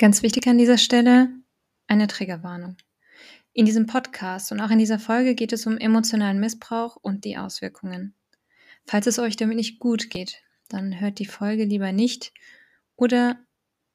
Ganz 0.00 0.22
wichtig 0.22 0.46
an 0.46 0.58
dieser 0.58 0.78
Stelle 0.78 1.28
eine 1.88 2.06
Triggerwarnung. 2.06 2.76
In 3.52 3.66
diesem 3.66 3.86
Podcast 3.86 4.52
und 4.52 4.60
auch 4.60 4.70
in 4.70 4.78
dieser 4.78 5.00
Folge 5.00 5.34
geht 5.34 5.52
es 5.52 5.66
um 5.66 5.76
emotionalen 5.76 6.38
Missbrauch 6.38 6.94
und 6.94 7.24
die 7.24 7.36
Auswirkungen. 7.36 8.14
Falls 8.86 9.08
es 9.08 9.18
euch 9.18 9.34
damit 9.34 9.56
nicht 9.56 9.80
gut 9.80 10.08
geht, 10.08 10.40
dann 10.68 11.00
hört 11.00 11.18
die 11.18 11.26
Folge 11.26 11.64
lieber 11.64 11.90
nicht 11.90 12.32
oder 12.94 13.40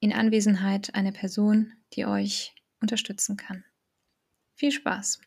in 0.01 0.11
Anwesenheit 0.11 0.93
einer 0.93 1.13
Person, 1.13 1.71
die 1.93 2.05
euch 2.05 2.53
unterstützen 2.81 3.37
kann. 3.37 3.63
Viel 4.55 4.73
Spaß! 4.73 5.21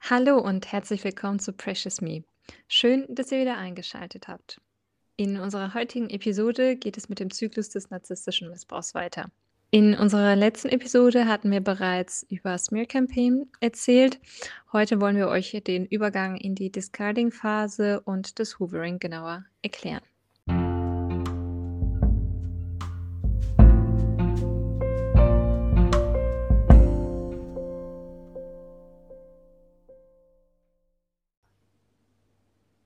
Hallo 0.00 0.40
und 0.40 0.72
herzlich 0.72 1.04
willkommen 1.04 1.38
zu 1.38 1.52
Precious 1.52 2.00
Me. 2.00 2.24
Schön, 2.66 3.06
dass 3.08 3.30
ihr 3.30 3.40
wieder 3.40 3.56
eingeschaltet 3.56 4.26
habt. 4.26 4.60
In 5.14 5.38
unserer 5.38 5.74
heutigen 5.74 6.10
Episode 6.10 6.74
geht 6.74 6.96
es 6.96 7.08
mit 7.08 7.20
dem 7.20 7.30
Zyklus 7.30 7.68
des 7.68 7.90
narzisstischen 7.90 8.50
Missbrauchs 8.50 8.92
weiter. 8.92 9.30
In 9.76 9.94
unserer 9.94 10.36
letzten 10.36 10.70
Episode 10.70 11.26
hatten 11.26 11.50
wir 11.50 11.60
bereits 11.60 12.24
über 12.30 12.56
Smear 12.56 12.86
Campaign 12.86 13.52
erzählt. 13.60 14.18
Heute 14.72 15.02
wollen 15.02 15.18
wir 15.18 15.28
euch 15.28 15.50
den 15.66 15.84
Übergang 15.84 16.38
in 16.38 16.54
die 16.54 16.72
Discarding-Phase 16.72 18.00
und 18.00 18.38
das 18.38 18.58
Hoovering 18.58 18.98
genauer 18.98 19.44
erklären. 19.60 20.00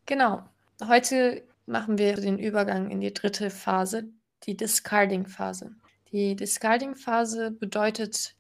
Genau. 0.07 0.43
Heute 0.84 1.45
machen 1.67 1.98
wir 1.98 2.17
den 2.17 2.41
Übergang 2.41 2.91
in 2.91 3.01
die 3.01 3.14
dritte 3.14 3.51
Phase, 3.51 4.09
die 4.42 4.57
Discarding-Phase. 4.57 5.77
Die 6.12 6.34
Discarding-Phase 6.36 7.53
bedeutet 7.53 8.34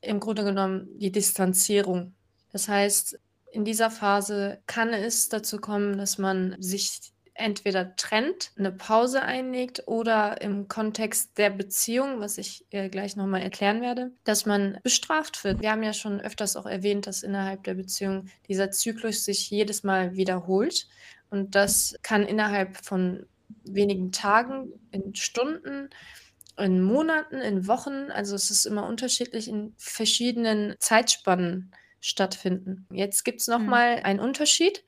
im 0.00 0.20
Grunde 0.20 0.44
genommen 0.44 0.88
die 0.98 1.10
Distanzierung. 1.10 2.14
Das 2.52 2.68
heißt, 2.68 3.18
in 3.50 3.64
dieser 3.64 3.90
Phase 3.90 4.60
kann 4.66 4.92
es 4.92 5.28
dazu 5.28 5.58
kommen, 5.58 5.98
dass 5.98 6.18
man 6.18 6.56
sich 6.60 7.12
entweder 7.34 7.96
trennt, 7.96 8.50
eine 8.56 8.72
Pause 8.72 9.22
einlegt 9.22 9.82
oder 9.86 10.40
im 10.40 10.68
Kontext 10.68 11.36
der 11.36 11.50
Beziehung, 11.50 12.20
was 12.20 12.38
ich 12.38 12.64
äh, 12.70 12.88
gleich 12.88 13.16
nochmal 13.16 13.42
erklären 13.42 13.82
werde, 13.82 14.12
dass 14.24 14.46
man 14.46 14.78
bestraft 14.82 15.44
wird. 15.44 15.60
Wir 15.60 15.70
haben 15.70 15.82
ja 15.82 15.92
schon 15.92 16.20
öfters 16.20 16.56
auch 16.56 16.66
erwähnt, 16.66 17.06
dass 17.06 17.22
innerhalb 17.22 17.64
der 17.64 17.74
Beziehung 17.74 18.28
dieser 18.48 18.70
Zyklus 18.70 19.24
sich 19.24 19.50
jedes 19.50 19.82
Mal 19.82 20.16
wiederholt 20.16 20.88
und 21.30 21.54
das 21.54 21.96
kann 22.02 22.24
innerhalb 22.24 22.76
von 22.78 23.26
wenigen 23.64 24.12
Tagen, 24.12 24.72
in 24.90 25.14
Stunden, 25.14 25.90
in 26.58 26.82
Monaten, 26.82 27.36
in 27.36 27.66
Wochen, 27.66 28.10
also 28.10 28.34
es 28.34 28.50
ist 28.50 28.66
immer 28.66 28.86
unterschiedlich 28.86 29.48
in 29.48 29.74
verschiedenen 29.76 30.74
Zeitspannen 30.78 31.72
stattfinden. 32.00 32.86
Jetzt 32.90 33.24
gibt 33.24 33.40
es 33.40 33.48
nochmal 33.48 33.98
mhm. 33.98 34.04
einen 34.04 34.20
Unterschied, 34.20 34.84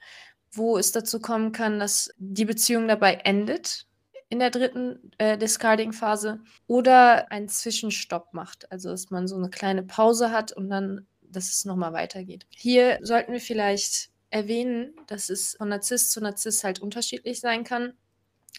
wo 0.52 0.78
es 0.78 0.92
dazu 0.92 1.20
kommen 1.20 1.52
kann, 1.52 1.78
dass 1.78 2.10
die 2.16 2.44
Beziehung 2.44 2.88
dabei 2.88 3.14
endet 3.24 3.86
in 4.30 4.38
der 4.38 4.50
dritten 4.50 5.12
äh, 5.18 5.38
Discarding-Phase 5.38 6.40
oder 6.66 7.30
einen 7.32 7.48
Zwischenstopp 7.48 8.34
macht. 8.34 8.70
Also 8.70 8.90
dass 8.90 9.10
man 9.10 9.26
so 9.26 9.36
eine 9.36 9.50
kleine 9.50 9.82
Pause 9.82 10.30
hat 10.30 10.52
und 10.52 10.68
dann, 10.68 11.06
dass 11.22 11.48
es 11.48 11.64
nochmal 11.64 11.92
weitergeht. 11.92 12.46
Hier 12.50 12.98
sollten 13.02 13.32
wir 13.32 13.40
vielleicht 13.40 14.10
erwähnen, 14.30 14.94
dass 15.06 15.30
es 15.30 15.56
von 15.56 15.70
Narzisst 15.70 16.12
zu 16.12 16.20
Narzisst 16.20 16.62
halt 16.64 16.80
unterschiedlich 16.80 17.40
sein 17.40 17.64
kann. 17.64 17.94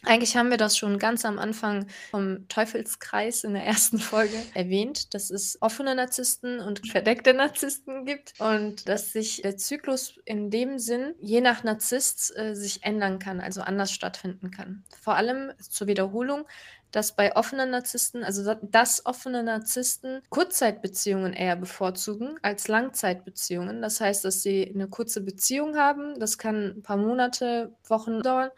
Eigentlich 0.03 0.38
haben 0.38 0.50
wir 0.50 0.58
das 0.58 0.78
schon 0.78 0.97
ganz 0.97 1.25
am 1.25 1.39
Anfang 1.39 1.88
vom 2.11 2.47
Teufelskreis 2.47 3.43
in 3.43 3.54
der 3.54 3.65
ersten 3.65 3.99
Folge 3.99 4.36
erwähnt, 4.54 5.14
dass 5.14 5.30
es 5.30 5.58
offene 5.61 5.95
Narzissten 5.95 6.60
und 6.60 6.87
verdeckte 6.87 7.33
Narzissten 7.33 8.05
gibt 8.05 8.33
und 8.39 8.87
dass 8.87 9.11
sich 9.11 9.42
der 9.42 9.58
Zyklus 9.58 10.20
in 10.26 10.49
dem 10.49 10.80
Sinn 10.80 11.15
je 11.20 11.42
nach 11.42 11.64
Narzisst 11.64 12.36
äh, 12.37 12.55
sich 12.55 12.83
ändern 12.83 13.20
kann, 13.20 13.42
also 13.42 13.61
anders 13.61 13.92
stattfinden 13.92 14.52
kann. 14.52 14.83
Vor 15.02 15.15
allem 15.15 15.52
zur 15.60 15.87
Wiederholung, 15.87 16.45
dass 16.92 17.16
bei 17.16 17.36
offenen 17.36 17.70
Narzissten, 17.70 18.23
also 18.23 18.55
dass 18.61 19.05
offene 19.05 19.43
Narzissten 19.43 20.21
Kurzzeitbeziehungen 20.30 21.33
eher 21.33 21.55
bevorzugen 21.55 22.39
als 22.42 22.67
Langzeitbeziehungen. 22.67 23.81
Das 23.81 24.02
heißt, 24.02 24.26
dass 24.26 24.42
sie 24.42 24.71
eine 24.73 24.87
kurze 24.87 25.21
Beziehung 25.21 25.77
haben, 25.77 26.20
das 26.20 26.37
kann 26.37 26.77
ein 26.77 26.81
paar 26.81 26.98
Monate, 26.98 27.76
Wochen 27.87 28.21
dauern 28.21 28.49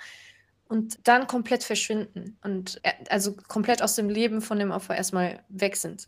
und 0.71 1.05
dann 1.05 1.27
komplett 1.27 1.65
verschwinden 1.65 2.37
und 2.43 2.79
äh, 2.83 2.93
also 3.09 3.35
komplett 3.35 3.81
aus 3.83 3.95
dem 3.95 4.07
Leben 4.07 4.41
von 4.41 4.57
dem 4.57 4.71
Opfer 4.71 4.95
erstmal 4.95 5.43
weg 5.49 5.75
sind. 5.75 6.07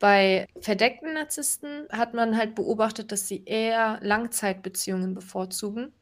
Bei 0.00 0.48
verdeckten 0.60 1.14
Narzissten 1.14 1.86
hat 1.92 2.12
man 2.12 2.36
halt 2.36 2.56
beobachtet, 2.56 3.12
dass 3.12 3.28
sie 3.28 3.44
eher 3.44 4.00
Langzeitbeziehungen 4.02 5.14
bevorzugen, 5.14 5.92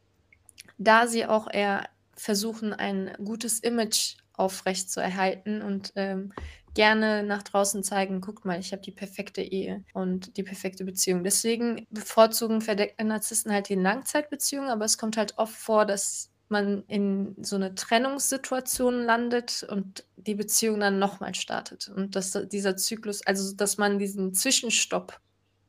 da 0.79 1.07
sie 1.07 1.27
auch 1.27 1.53
eher 1.53 1.87
versuchen, 2.17 2.73
ein 2.73 3.13
gutes 3.23 3.61
Image 3.61 4.17
aufrecht 4.33 4.91
zu 4.91 5.01
erhalten 5.01 5.61
und 5.61 5.93
ähm, 5.95 6.33
gerne 6.73 7.23
nach 7.23 7.43
draußen 7.43 7.85
zeigen, 7.85 8.23
guckt 8.23 8.47
mal, 8.47 8.59
ich 8.59 8.73
habe 8.73 8.81
die 8.81 8.91
perfekte 8.91 9.43
Ehe 9.43 9.85
und 9.93 10.39
die 10.39 10.43
perfekte 10.43 10.85
Beziehung. 10.85 11.25
Deswegen 11.25 11.87
bevorzugen 11.91 12.63
verdeckte 12.63 13.05
Narzissten 13.05 13.53
halt 13.53 13.69
die 13.69 13.75
Langzeitbeziehungen, 13.75 14.71
aber 14.71 14.87
es 14.87 14.97
kommt 14.97 15.19
halt 15.19 15.37
oft 15.37 15.55
vor, 15.55 15.85
dass 15.85 16.32
man 16.53 16.85
in 16.87 17.35
so 17.43 17.57
eine 17.57 17.75
Trennungssituation 17.75 19.03
landet 19.03 19.67
und 19.69 20.05
die 20.17 20.37
Beziehung 20.37 20.79
dann 20.79 21.01
nochmal 21.01 21.35
startet. 21.35 21.89
Und 21.89 22.15
dass 22.15 22.39
dieser 22.49 22.77
Zyklus, 22.77 23.27
also 23.27 23.57
dass 23.57 23.79
man 23.79 23.99
diesen 23.99 24.35
Zwischenstopp 24.35 25.19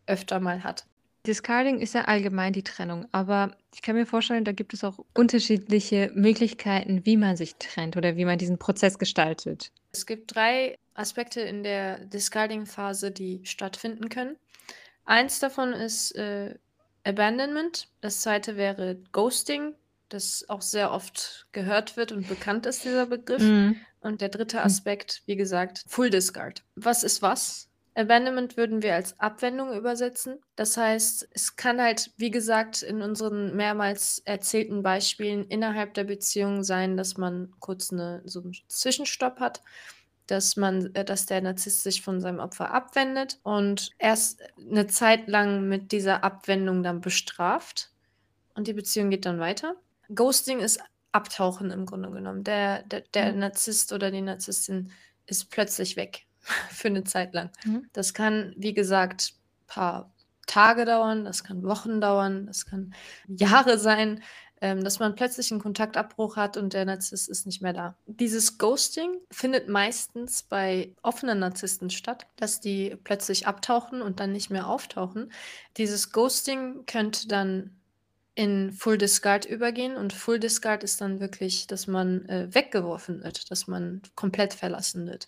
öfter 0.05 0.39
mal 0.39 0.63
hat. 0.63 0.85
Discarding 1.25 1.79
ist 1.79 1.95
ja 1.95 2.01
allgemein 2.01 2.51
die 2.51 2.63
Trennung, 2.63 3.07
aber 3.13 3.55
ich 3.73 3.81
kann 3.81 3.95
mir 3.95 4.05
vorstellen, 4.05 4.43
da 4.43 4.51
gibt 4.51 4.73
es 4.73 4.83
auch 4.83 4.99
unterschiedliche 5.13 6.11
Möglichkeiten, 6.13 7.05
wie 7.05 7.15
man 7.15 7.37
sich 7.37 7.55
trennt 7.55 7.95
oder 7.95 8.17
wie 8.17 8.25
man 8.25 8.37
diesen 8.37 8.59
Prozess 8.59 8.99
gestaltet. 8.99 9.71
Es 9.93 10.05
gibt 10.05 10.35
drei 10.35 10.77
Aspekte 10.95 11.39
in 11.39 11.63
der 11.63 11.99
Discarding-Phase, 12.05 13.11
die 13.11 13.39
stattfinden 13.45 14.09
können. 14.09 14.35
Eins 15.05 15.39
davon 15.39 15.71
ist 15.71 16.13
äh, 16.15 16.55
Abandonment, 17.05 17.87
das 18.01 18.21
zweite 18.21 18.57
wäre 18.57 18.97
Ghosting, 19.13 19.75
das 20.13 20.45
auch 20.47 20.61
sehr 20.61 20.91
oft 20.91 21.47
gehört 21.51 21.97
wird 21.97 22.11
und 22.11 22.27
bekannt 22.27 22.65
ist, 22.65 22.83
dieser 22.83 23.07
Begriff. 23.07 23.41
Mhm. 23.41 23.77
Und 23.99 24.21
der 24.21 24.29
dritte 24.29 24.57
mhm. 24.57 24.63
Aspekt, 24.63 25.23
wie 25.25 25.35
gesagt, 25.35 25.83
Full 25.87 26.09
Discard. 26.09 26.63
Was 26.75 27.03
ist 27.03 27.21
was? 27.21 27.69
Abandonment 27.95 28.57
würden 28.57 28.81
wir 28.81 28.95
als 28.95 29.19
Abwendung 29.19 29.73
übersetzen. 29.73 30.39
Das 30.55 30.77
heißt, 30.77 31.29
es 31.31 31.55
kann 31.55 31.79
halt, 31.79 32.11
wie 32.17 32.31
gesagt, 32.31 32.81
in 32.81 33.01
unseren 33.01 33.55
mehrmals 33.55 34.21
erzählten 34.25 34.81
Beispielen 34.81 35.45
innerhalb 35.45 35.93
der 35.93 36.05
Beziehung 36.05 36.63
sein, 36.63 36.97
dass 36.97 37.17
man 37.17 37.53
kurz 37.59 37.91
eine, 37.91 38.21
so 38.25 38.41
einen 38.41 38.55
Zwischenstopp 38.67 39.39
hat, 39.39 39.61
dass 40.25 40.55
man, 40.57 40.93
äh, 40.95 41.05
dass 41.05 41.27
der 41.27 41.41
Narzisst 41.41 41.83
sich 41.83 42.01
von 42.01 42.19
seinem 42.19 42.39
Opfer 42.39 42.71
abwendet 42.71 43.39
und 43.43 43.91
erst 43.99 44.41
eine 44.57 44.87
Zeit 44.87 45.27
lang 45.27 45.67
mit 45.67 45.91
dieser 45.91 46.23
Abwendung 46.23 46.81
dann 46.81 47.01
bestraft 47.01 47.91
und 48.55 48.67
die 48.67 48.73
Beziehung 48.73 49.09
geht 49.09 49.25
dann 49.25 49.39
weiter. 49.39 49.75
Ghosting 50.13 50.59
ist 50.59 50.79
Abtauchen 51.11 51.69
im 51.71 51.85
Grunde 51.85 52.09
genommen. 52.09 52.43
Der, 52.43 52.83
der, 52.83 53.01
der 53.13 53.33
mhm. 53.33 53.39
Narzisst 53.39 53.93
oder 53.93 54.11
die 54.11 54.21
Narzisstin 54.21 54.91
ist 55.25 55.49
plötzlich 55.51 55.95
weg 55.95 56.25
für 56.69 56.87
eine 56.87 57.03
Zeit 57.03 57.33
lang. 57.33 57.51
Mhm. 57.65 57.87
Das 57.93 58.13
kann, 58.13 58.53
wie 58.57 58.73
gesagt, 58.73 59.33
ein 59.33 59.67
paar 59.67 60.13
Tage 60.47 60.85
dauern, 60.85 61.23
das 61.23 61.43
kann 61.43 61.63
Wochen 61.63 62.01
dauern, 62.01 62.47
das 62.47 62.65
kann 62.65 62.93
Jahre 63.27 63.79
sein, 63.79 64.21
ähm, 64.59 64.83
dass 64.83 64.99
man 64.99 65.15
plötzlich 65.15 65.51
einen 65.51 65.61
Kontaktabbruch 65.61 66.35
hat 66.35 66.57
und 66.57 66.73
der 66.73 66.85
Narzisst 66.85 67.29
ist 67.29 67.45
nicht 67.45 67.61
mehr 67.61 67.73
da. 67.73 67.97
Dieses 68.05 68.57
Ghosting 68.57 69.19
findet 69.29 69.69
meistens 69.69 70.43
bei 70.43 70.95
offenen 71.01 71.39
Narzissten 71.39 71.89
statt, 71.89 72.27
dass 72.37 72.59
die 72.59 72.97
plötzlich 73.03 73.45
abtauchen 73.45 74.01
und 74.01 74.19
dann 74.19 74.31
nicht 74.31 74.49
mehr 74.49 74.67
auftauchen. 74.67 75.31
Dieses 75.77 76.11
Ghosting 76.11 76.85
könnte 76.85 77.27
dann 77.27 77.77
in 78.35 78.71
Full 78.71 78.97
Discard 78.97 79.45
übergehen 79.45 79.95
und 79.95 80.13
Full 80.13 80.39
Discard 80.39 80.83
ist 80.83 81.01
dann 81.01 81.19
wirklich, 81.19 81.67
dass 81.67 81.87
man 81.87 82.27
äh, 82.27 82.53
weggeworfen 82.53 83.23
wird, 83.23 83.51
dass 83.51 83.67
man 83.67 84.01
komplett 84.15 84.53
verlassen 84.53 85.05
wird. 85.07 85.27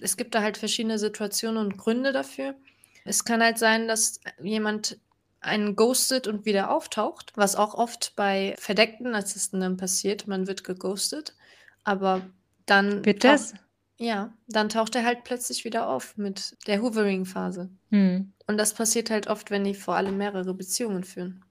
Es 0.00 0.16
gibt 0.16 0.34
da 0.34 0.42
halt 0.42 0.56
verschiedene 0.56 0.98
Situationen 0.98 1.58
und 1.58 1.76
Gründe 1.76 2.12
dafür. 2.12 2.54
Es 3.04 3.24
kann 3.24 3.42
halt 3.42 3.58
sein, 3.58 3.88
dass 3.88 4.20
jemand 4.40 4.98
einen 5.40 5.74
ghostet 5.74 6.28
und 6.28 6.44
wieder 6.44 6.70
auftaucht, 6.70 7.32
was 7.34 7.56
auch 7.56 7.74
oft 7.74 8.14
bei 8.14 8.54
verdeckten 8.58 9.10
Narzissten 9.10 9.60
dann 9.60 9.76
passiert. 9.76 10.28
Man 10.28 10.46
wird 10.46 10.62
geghostet, 10.62 11.34
aber 11.82 12.22
dann. 12.66 13.04
Wird 13.04 13.24
das? 13.24 13.54
Ja, 13.98 14.32
dann 14.48 14.68
taucht 14.68 14.94
er 14.94 15.04
halt 15.04 15.24
plötzlich 15.24 15.64
wieder 15.64 15.88
auf 15.88 16.16
mit 16.16 16.56
der 16.66 16.80
Hoovering-Phase. 16.80 17.70
Hm. 17.90 18.32
Und 18.46 18.56
das 18.56 18.74
passiert 18.74 19.10
halt 19.10 19.28
oft, 19.28 19.50
wenn 19.50 19.64
die 19.64 19.74
vor 19.74 19.94
allem 19.96 20.16
mehrere 20.16 20.54
Beziehungen 20.54 21.04
führen. 21.04 21.44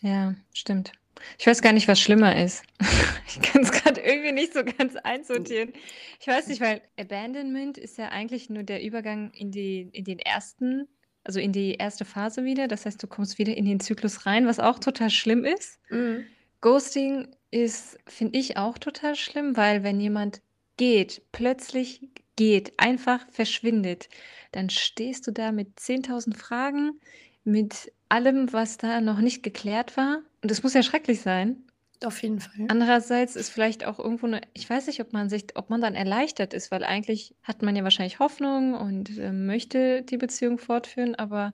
Ja, 0.00 0.34
stimmt. 0.52 0.92
Ich 1.38 1.46
weiß 1.46 1.62
gar 1.62 1.72
nicht, 1.72 1.88
was 1.88 2.00
schlimmer 2.00 2.36
ist. 2.36 2.62
Ich 3.34 3.40
kann 3.40 3.62
es 3.62 3.72
gerade 3.72 3.98
irgendwie 4.02 4.32
nicht 4.32 4.52
so 4.52 4.62
ganz 4.62 4.94
einsortieren. 4.96 5.72
Ich 6.20 6.26
weiß 6.26 6.48
nicht, 6.48 6.60
weil 6.60 6.82
Abandonment 7.00 7.78
ist 7.78 7.96
ja 7.96 8.10
eigentlich 8.10 8.50
nur 8.50 8.62
der 8.62 8.82
Übergang 8.82 9.30
in 9.30 9.50
die 9.50 9.88
in 9.92 10.04
den 10.04 10.18
ersten 10.18 10.86
also 11.24 11.40
in 11.40 11.52
die 11.52 11.74
erste 11.74 12.04
Phase 12.04 12.44
wieder. 12.44 12.68
Das 12.68 12.84
heißt, 12.84 13.02
du 13.02 13.06
kommst 13.06 13.38
wieder 13.38 13.56
in 13.56 13.64
den 13.64 13.80
Zyklus 13.80 14.26
rein, 14.26 14.46
was 14.46 14.58
auch 14.58 14.78
total 14.78 15.10
schlimm 15.10 15.44
ist. 15.44 15.78
Mhm. 15.90 16.26
Ghosting 16.60 17.28
ist, 17.50 17.98
finde 18.06 18.38
ich, 18.38 18.56
auch 18.56 18.78
total 18.78 19.14
schlimm, 19.14 19.56
weil 19.56 19.82
wenn 19.82 20.00
jemand 20.00 20.42
geht, 20.76 21.22
plötzlich 21.32 22.00
geht, 22.36 22.72
einfach 22.78 23.26
verschwindet, 23.30 24.08
dann 24.52 24.70
stehst 24.70 25.26
du 25.26 25.32
da 25.32 25.52
mit 25.52 25.78
10.000 25.78 26.36
Fragen, 26.36 27.00
mit 27.44 27.92
allem, 28.12 28.52
was 28.52 28.76
da 28.76 29.00
noch 29.00 29.20
nicht 29.20 29.42
geklärt 29.42 29.96
war. 29.96 30.18
Und 30.42 30.50
das 30.50 30.62
muss 30.62 30.74
ja 30.74 30.82
schrecklich 30.82 31.20
sein. 31.20 31.56
Auf 32.04 32.22
jeden 32.22 32.40
Fall. 32.40 32.66
Andererseits 32.68 33.36
ist 33.36 33.50
vielleicht 33.50 33.86
auch 33.86 33.98
irgendwo 33.98 34.26
eine, 34.26 34.40
ich 34.54 34.68
weiß 34.68 34.88
nicht, 34.88 35.00
ob 35.00 35.12
man 35.12 35.28
sich, 35.28 35.46
ob 35.54 35.70
man 35.70 35.80
dann 35.80 35.94
erleichtert 35.94 36.52
ist, 36.52 36.70
weil 36.70 36.84
eigentlich 36.84 37.34
hat 37.42 37.62
man 37.62 37.76
ja 37.76 37.84
wahrscheinlich 37.84 38.18
Hoffnung 38.18 38.74
und 38.74 39.16
äh, 39.18 39.32
möchte 39.32 40.02
die 40.02 40.16
Beziehung 40.16 40.58
fortführen, 40.58 41.14
aber 41.14 41.52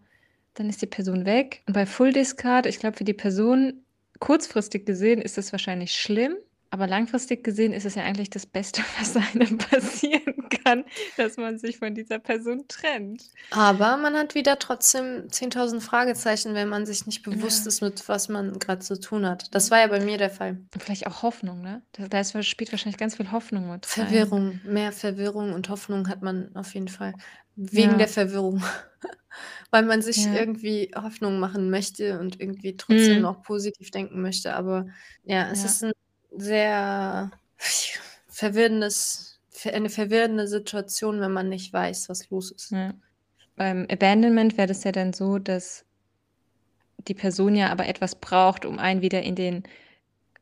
dann 0.54 0.68
ist 0.68 0.82
die 0.82 0.86
Person 0.86 1.26
weg. 1.26 1.62
Und 1.66 1.74
bei 1.74 1.86
Full 1.86 2.12
Discard, 2.12 2.66
ich 2.66 2.78
glaube, 2.78 2.96
für 2.96 3.04
die 3.04 3.14
Person 3.14 3.84
kurzfristig 4.18 4.86
gesehen 4.86 5.20
ist 5.20 5.38
es 5.38 5.52
wahrscheinlich 5.52 5.92
schlimm, 5.92 6.34
aber 6.70 6.86
langfristig 6.86 7.42
gesehen 7.44 7.72
ist 7.72 7.84
es 7.86 7.94
ja 7.94 8.02
eigentlich 8.04 8.30
das 8.30 8.46
Beste, 8.46 8.82
was 8.98 9.16
einem 9.16 9.58
passieren 9.58 10.48
kann, 10.64 10.84
dass 11.16 11.36
man 11.36 11.58
sich 11.58 11.78
von 11.78 11.94
dieser 11.94 12.18
Person 12.18 12.64
trennt. 12.68 13.24
Aber 13.50 13.96
man 13.96 14.14
hat 14.16 14.34
wieder 14.34 14.58
trotzdem 14.58 15.28
10.000 15.28 15.80
Fragezeichen, 15.80 16.54
wenn 16.54 16.68
man 16.68 16.86
sich 16.86 17.06
nicht 17.06 17.22
bewusst 17.22 17.64
Ja. 17.64 17.68
ist, 17.68 17.80
mit 17.82 18.08
was 18.08 18.28
man 18.28 18.58
gerade 18.58 18.80
zu 18.80 18.98
tun 19.00 19.26
hat. 19.26 19.54
Das 19.54 19.70
war 19.70 19.80
ja 19.80 19.86
bei 19.86 20.00
mir 20.00 20.18
der 20.18 20.30
Fall. 20.30 20.58
Und 20.74 20.82
vielleicht 20.82 21.06
auch 21.06 21.22
Hoffnung, 21.22 21.62
ne? 21.62 21.82
Da, 21.92 22.20
ist, 22.20 22.36
spielt 22.46 22.72
wahrscheinlich 22.72 22.98
ganz 22.98 23.16
viel 23.16 23.32
Hoffnung 23.32 23.70
mit 23.70 23.86
rein. 23.98 24.06
Verwirrung, 24.06 24.60
mehr 24.64 24.92
Verwirrung 24.92 25.52
und 25.52 25.68
Hoffnung 25.68 26.08
hat 26.08 26.22
man 26.22 26.54
auf 26.54 26.74
jeden 26.74 26.88
Fall. 26.88 27.14
Wegen 27.56 27.92
Ja. 27.92 27.98
der 27.98 28.08
Verwirrung. 28.08 28.62
Weil 29.70 29.84
man 29.84 30.02
sich 30.02 30.24
Ja. 30.26 30.34
irgendwie 30.34 30.90
Hoffnung 30.94 31.38
machen 31.38 31.70
möchte 31.70 32.18
und 32.18 32.40
irgendwie 32.40 32.76
trotzdem 32.76 33.16
Mhm. 33.16 33.22
noch 33.22 33.42
positiv 33.42 33.90
denken 33.90 34.22
möchte. 34.22 34.54
Aber 34.54 34.86
ja, 35.24 35.50
es 35.50 35.64
ist 35.64 35.84
ein 35.84 35.92
sehr 36.40 37.30
verwirrendes, 38.28 39.40
eine 39.64 39.90
verwirrende 39.90 40.46
Situation, 40.48 41.20
wenn 41.20 41.32
man 41.32 41.48
nicht 41.48 41.72
weiß, 41.72 42.08
was 42.08 42.30
los 42.30 42.50
ist. 42.50 42.70
Ja. 42.70 42.94
Beim 43.56 43.86
Abandonment 43.90 44.56
wäre 44.56 44.68
das 44.68 44.84
ja 44.84 44.92
dann 44.92 45.12
so, 45.12 45.38
dass 45.38 45.84
die 47.08 47.14
Person 47.14 47.56
ja 47.56 47.70
aber 47.70 47.86
etwas 47.86 48.14
braucht, 48.14 48.64
um 48.64 48.78
einen 48.78 49.02
wieder 49.02 49.22
in 49.22 49.34
den 49.34 49.64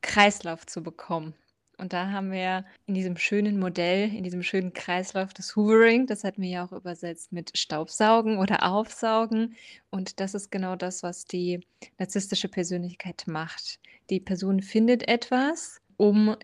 Kreislauf 0.03 0.67
zu 0.67 0.83
bekommen. 0.83 1.35
Und 1.79 1.93
da 1.93 2.11
haben 2.11 2.33
wir 2.33 2.65
in 2.87 2.95
diesem 2.95 3.17
schönen 3.17 3.59
Modell, 3.59 4.15
in 4.15 4.25
diesem 4.25 4.43
schönen 4.43 4.73
Kreislauf 4.73 5.35
des 5.35 5.57
Hoovering, 5.57 6.07
das 6.07 6.25
hatten 6.25 6.41
wir 6.41 6.49
ja 6.49 6.65
auch 6.65 6.73
übersetzt 6.73 7.33
mit 7.33 7.57
Staubsaugen 7.57 8.39
oder 8.39 8.71
Aufsaugen. 8.71 9.57
Und 9.91 10.21
das 10.21 10.35
ist 10.35 10.51
genau 10.51 10.77
das, 10.77 11.03
was 11.03 11.27
die 11.27 11.61
narzisstische 11.99 12.49
Persönlichkeit 12.49 13.25
macht. 13.27 13.79
Die 14.09 14.21
Person 14.21 14.63
findet 14.63 15.07
etwas, 15.09 15.81
um 15.97 16.37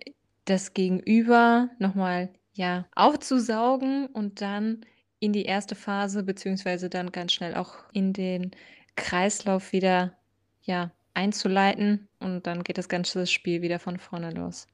das 0.45 0.75
Gegenüber 0.75 1.71
nochmal 1.79 2.31
ja, 2.55 2.87
aufzusaugen 2.95 4.07
und 4.07 4.41
dann 4.41 4.85
in 5.19 5.33
die 5.33 5.45
erste 5.45 5.75
Phase, 5.75 6.25
beziehungsweise 6.25 6.91
dann 6.91 7.13
ganz 7.13 7.33
schnell 7.33 7.55
auch 7.55 7.77
in 7.93 8.13
den 8.13 8.51
Kreislauf 8.97 9.73
wieder 9.73 10.17
ja, 10.63 10.91
einzuleiten. 11.15 12.09
Und 12.19 12.47
dann 12.47 12.65
geht 12.65 12.79
das 12.79 12.89
ganze 12.89 13.27
Spiel 13.27 13.63
wieder 13.63 13.79
von 13.79 13.99
vorne 13.99 14.31
los. 14.33 14.67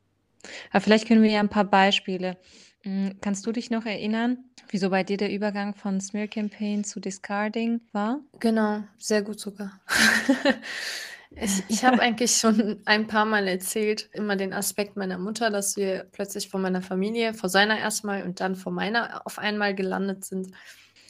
Aber 0.70 0.80
vielleicht 0.80 1.06
können 1.06 1.22
wir 1.22 1.30
ja 1.30 1.40
ein 1.40 1.48
paar 1.48 1.64
Beispiele. 1.64 2.38
Hm, 2.82 3.16
Kannst 3.20 3.46
du 3.46 3.52
dich 3.52 3.70
noch 3.70 3.84
erinnern, 3.84 4.38
wieso 4.70 4.90
bei 4.90 5.02
dir 5.04 5.16
der 5.16 5.30
Übergang 5.30 5.74
von 5.74 6.00
Smear 6.00 6.28
Campaign 6.28 6.84
zu 6.84 7.00
Discarding 7.00 7.80
war? 7.92 8.20
Genau, 8.40 8.84
sehr 8.98 9.22
gut 9.22 9.40
sogar. 9.40 9.80
ich 11.30 11.62
ich 11.68 11.84
habe 11.84 12.00
eigentlich 12.00 12.36
schon 12.36 12.80
ein 12.84 13.06
paar 13.06 13.24
Mal 13.24 13.48
erzählt, 13.48 14.08
immer 14.12 14.36
den 14.36 14.52
Aspekt 14.52 14.96
meiner 14.96 15.18
Mutter, 15.18 15.50
dass 15.50 15.76
wir 15.76 16.06
plötzlich 16.12 16.48
von 16.48 16.62
meiner 16.62 16.82
Familie, 16.82 17.34
vor 17.34 17.48
seiner 17.48 17.78
erstmal 17.78 18.22
und 18.22 18.40
dann 18.40 18.56
vor 18.56 18.72
meiner 18.72 19.26
auf 19.26 19.38
einmal 19.38 19.74
gelandet 19.74 20.24
sind. 20.24 20.52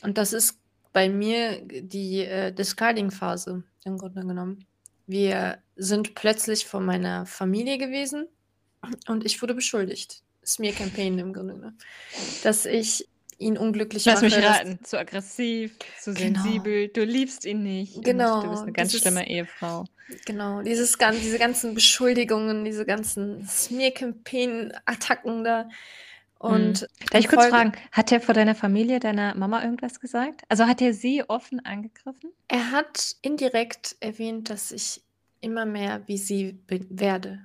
Und 0.02 0.18
das 0.18 0.32
ist 0.32 0.58
bei 0.92 1.08
mir 1.08 1.60
die 1.64 2.20
äh, 2.20 2.52
Discarding-Phase 2.52 3.62
im 3.84 3.98
Grunde 3.98 4.22
genommen. 4.22 4.66
Wir 5.06 5.58
sind 5.76 6.14
plötzlich 6.14 6.66
vor 6.66 6.80
meiner 6.80 7.24
Familie 7.24 7.78
gewesen 7.78 8.26
und 9.06 9.24
ich 9.24 9.40
wurde 9.40 9.54
beschuldigt. 9.54 10.22
Smear 10.44 10.72
Campaign 10.72 11.18
im 11.18 11.32
Grunde 11.32 11.54
genommen. 11.54 11.78
Dass 12.42 12.64
ich 12.64 13.08
ihn 13.38 13.56
unglücklich 13.56 14.04
Lass 14.04 14.20
mich 14.22 14.32
mache. 14.34 14.42
dass- 14.42 14.58
raten, 14.58 14.78
zu 14.84 14.98
aggressiv, 14.98 15.76
zu 16.00 16.12
Genau. 16.12 16.42
sensibel, 16.42 16.88
du 16.88 17.04
liebst 17.04 17.44
ihn 17.44 17.62
nicht. 17.62 18.02
Genau, 18.04 18.42
Du 18.42 18.50
bist 18.50 18.62
eine 18.62 18.72
ganz 18.72 18.90
dieses- 18.90 19.02
schlimme 19.02 19.28
Ehefrau. 19.28 19.84
Genau, 20.26 20.62
dieses, 20.62 20.96
diese 21.22 21.38
ganzen 21.38 21.74
Beschuldigungen, 21.74 22.64
diese 22.64 22.84
ganzen 22.86 23.46
Smear-Campaign-Attacken 24.28 25.44
da. 25.44 25.68
Und 26.38 26.82
Darf 26.82 27.20
ich 27.20 27.28
kurz 27.28 27.42
Folge- 27.42 27.50
fragen, 27.56 27.72
hat 27.90 28.12
er 28.12 28.20
vor 28.20 28.32
deiner 28.34 28.54
Familie, 28.54 29.00
deiner 29.00 29.34
Mama 29.34 29.62
irgendwas 29.62 29.98
gesagt? 30.00 30.42
Also 30.48 30.66
hat 30.66 30.80
er 30.80 30.94
sie 30.94 31.24
offen 31.28 31.64
angegriffen? 31.64 32.30
Er 32.46 32.70
hat 32.70 33.16
indirekt 33.22 33.96
erwähnt, 34.00 34.48
dass 34.48 34.70
ich 34.70 35.02
immer 35.40 35.66
mehr 35.66 36.02
wie 36.06 36.16
sie 36.16 36.58
werde. 36.68 37.40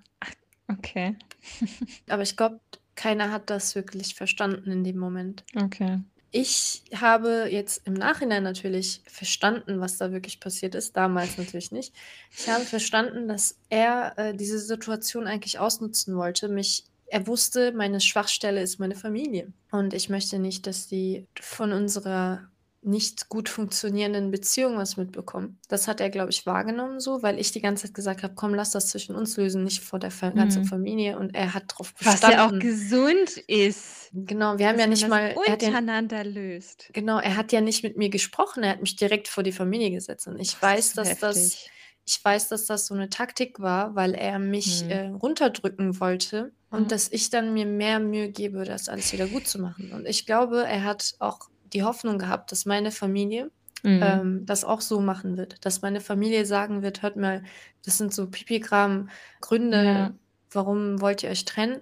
Okay, 0.70 1.16
Aber 2.10 2.22
ich 2.24 2.38
glaube, 2.38 2.60
keiner 2.96 3.32
hat 3.32 3.50
das 3.50 3.76
wirklich 3.76 4.16
verstanden 4.16 4.72
in 4.72 4.84
dem 4.84 4.98
Moment. 4.98 5.44
okay. 5.56 6.00
Ich 6.36 6.82
habe 6.96 7.48
jetzt 7.52 7.86
im 7.86 7.94
Nachhinein 7.94 8.42
natürlich 8.42 9.02
verstanden, 9.06 9.80
was 9.80 10.00
da 10.00 10.12
wirklich 10.12 10.40
passiert 10.40 10.74
ist. 10.74 10.98
Damals 10.98 11.38
natürlich 11.38 11.72
nicht. 11.72 11.94
Ich 12.36 12.50
habe 12.50 12.66
verstanden, 12.66 13.28
dass 13.28 13.56
er 13.70 14.18
äh, 14.18 14.36
diese 14.36 14.58
Situation 14.58 15.28
eigentlich 15.28 15.60
ausnutzen 15.60 16.16
wollte. 16.16 16.50
Mich, 16.50 16.86
er 17.06 17.28
wusste, 17.28 17.72
meine 17.72 18.02
Schwachstelle 18.02 18.64
ist 18.64 18.80
meine 18.80 18.96
Familie. 18.96 19.54
Und 19.70 19.94
ich 19.94 20.10
möchte 20.10 20.40
nicht, 20.40 20.66
dass 20.66 20.88
die 20.88 21.28
von 21.40 21.72
unserer 21.72 22.50
nicht 22.86 23.30
gut 23.30 23.50
funktionierenden 23.50 24.32
Beziehung 24.32 24.78
was 24.78 24.98
mitbekommen. 24.98 25.60
Das 25.70 25.88
hat 25.88 26.02
er, 26.02 26.10
glaube 26.10 26.32
ich, 26.32 26.46
wahrgenommen 26.46 27.00
so, 27.00 27.24
weil 27.24 27.40
ich 27.40 27.52
die 27.52 27.62
ganze 27.62 27.86
Zeit 27.88 27.94
gesagt 27.94 28.24
habe, 28.24 28.34
komm, 28.36 28.54
lass 28.54 28.72
das 28.72 28.88
zwischen 28.90 29.16
uns 29.16 29.38
lösen, 29.38 29.64
nicht 29.64 29.82
vor 29.82 30.00
der 30.00 30.12
ganzen 30.34 30.64
Mhm. 30.64 30.68
Familie. 30.68 31.18
Und 31.20 31.34
er 31.36 31.54
hat 31.54 31.72
darauf 31.72 31.94
Was 32.02 32.14
bestanden. 32.22 32.38
ja 32.38 32.46
auch 32.48 32.60
gesund 32.60 33.38
ist. 33.48 34.10
genau, 34.14 34.58
wir 34.58 34.68
haben 34.68 34.80
ja 34.80 34.88
nicht 34.88 35.08
mal, 35.08 35.22
er 35.30 35.48
ja, 35.48 35.54
untereinander 35.54 36.24
löst. 36.24 36.90
Genau, 36.94 37.20
er 37.20 37.36
hat 37.38 37.52
ja 37.52 37.62
nicht 37.62 37.84
mit 37.84 37.98
mir 37.98 38.10
gesprochen, 38.10 38.64
er 38.64 38.72
hat 38.72 38.82
mich 38.82 38.96
direkt 38.96 39.28
vor 39.28 39.44
die 39.44 39.52
Familie 39.52 39.92
gesetzt. 39.92 40.28
Und 40.28 40.40
ich 40.40 40.62
weiß, 40.62 40.94
Das 40.94 40.96
dass 40.96 41.12
ist 41.14 41.24
das, 41.24 41.38
heftig. 41.38 41.70
ich 42.06 42.26
weiß, 42.26 42.50
dass 42.50 42.66
das 42.66 42.86
so 42.88 42.94
eine 42.94 43.10
Taktik 43.10 43.60
war, 43.60 43.96
weil 43.96 44.14
er 44.14 44.40
mich 44.40 44.82
Hm. 44.82 44.90
äh, 44.90 45.08
runterdrücken 45.10 46.00
wollte 46.00 46.52
und 46.70 46.84
Mhm. 46.84 46.88
dass 46.90 47.12
ich 47.12 47.30
dann 47.30 47.54
mir 47.54 47.66
mehr 47.66 48.00
Mühe 48.00 48.30
gebe, 48.30 48.66
das 48.66 48.90
alles 48.90 49.14
wieder 49.14 49.28
gut 49.28 49.48
zu 49.48 49.60
machen. 49.60 49.92
Und 49.94 50.06
ich 50.08 50.26
glaube, 50.26 50.64
er 50.66 50.84
hat 50.84 51.14
auch 51.20 51.40
die 51.74 51.84
Hoffnung 51.84 52.18
gehabt, 52.20 52.52
dass 52.52 52.66
meine 52.66 52.92
Familie 52.92 53.52
Mhm. 53.86 54.00
ähm, 54.02 54.46
das 54.46 54.64
auch 54.64 54.80
so 54.82 55.02
machen 55.02 55.36
wird. 55.38 55.66
Dass 55.66 55.82
meine 55.82 56.00
Familie 56.00 56.46
sagen 56.46 56.82
wird, 56.84 57.02
hört 57.02 57.18
mal, 57.18 57.44
das 57.86 57.98
sind 57.98 58.14
so 58.14 58.28
Pipigramm-Gründe, 58.30 59.84
Ja. 59.84 60.14
warum 60.52 61.02
wollt 61.02 61.24
ihr 61.24 61.30
euch 61.30 61.46
trennen? 61.46 61.82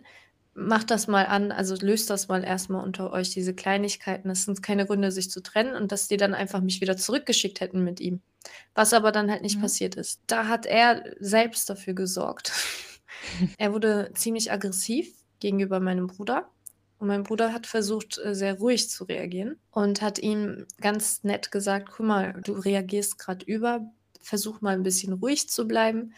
Macht 0.54 0.92
das 0.92 1.08
mal 1.08 1.26
an, 1.28 1.52
also 1.52 1.76
löst 1.76 2.10
das 2.10 2.28
mal 2.28 2.44
erstmal 2.44 2.84
unter 2.84 3.12
euch, 3.14 3.30
diese 3.30 3.54
Kleinigkeiten. 3.54 4.28
Das 4.30 4.44
sind 4.46 4.62
keine 4.64 4.86
Gründe, 4.86 5.12
sich 5.12 5.30
zu 5.32 5.42
trennen 5.42 5.76
und 5.76 5.92
dass 5.92 6.08
die 6.10 6.18
dann 6.18 6.34
einfach 6.34 6.60
mich 6.62 6.82
wieder 6.82 6.98
zurückgeschickt 6.98 7.62
hätten 7.62 7.84
mit 7.84 8.00
ihm. 8.02 8.22
Was 8.76 8.94
aber 8.94 9.12
dann 9.12 9.30
halt 9.32 9.44
nicht 9.44 9.56
Ja. 9.56 9.62
passiert 9.62 9.96
ist. 9.96 10.22
Da 10.28 10.48
hat 10.48 10.66
er 10.66 11.04
selbst 11.20 11.70
dafür 11.70 11.94
gesorgt. 11.94 12.52
er 13.58 13.74
wurde 13.74 14.12
ziemlich 14.16 14.52
aggressiv 14.52 15.14
gegenüber 15.40 15.80
meinem 15.80 16.08
Bruder. 16.08 16.50
Und 17.02 17.08
mein 17.08 17.24
Bruder 17.24 17.52
hat 17.52 17.66
versucht, 17.66 18.20
äh, 18.20 18.36
sehr 18.36 18.60
ruhig 18.60 18.92
zu 18.92 19.06
reagieren 19.06 19.58
und 19.72 20.04
hat 20.04 20.20
ihm 20.20 20.68
ganz 20.80 21.24
nett 21.24 21.52
gesagt, 21.52 21.90
guck 21.92 22.06
mal, 22.06 22.40
du 22.44 22.54
reagierst 22.54 23.18
gerade 23.18 23.44
über, 23.44 23.92
versuch 24.22 24.62
mal 24.62 24.76
ein 24.76 24.84
bisschen 24.84 25.14
ruhig 25.14 25.50
zu 25.50 25.68
bleiben 25.68 26.14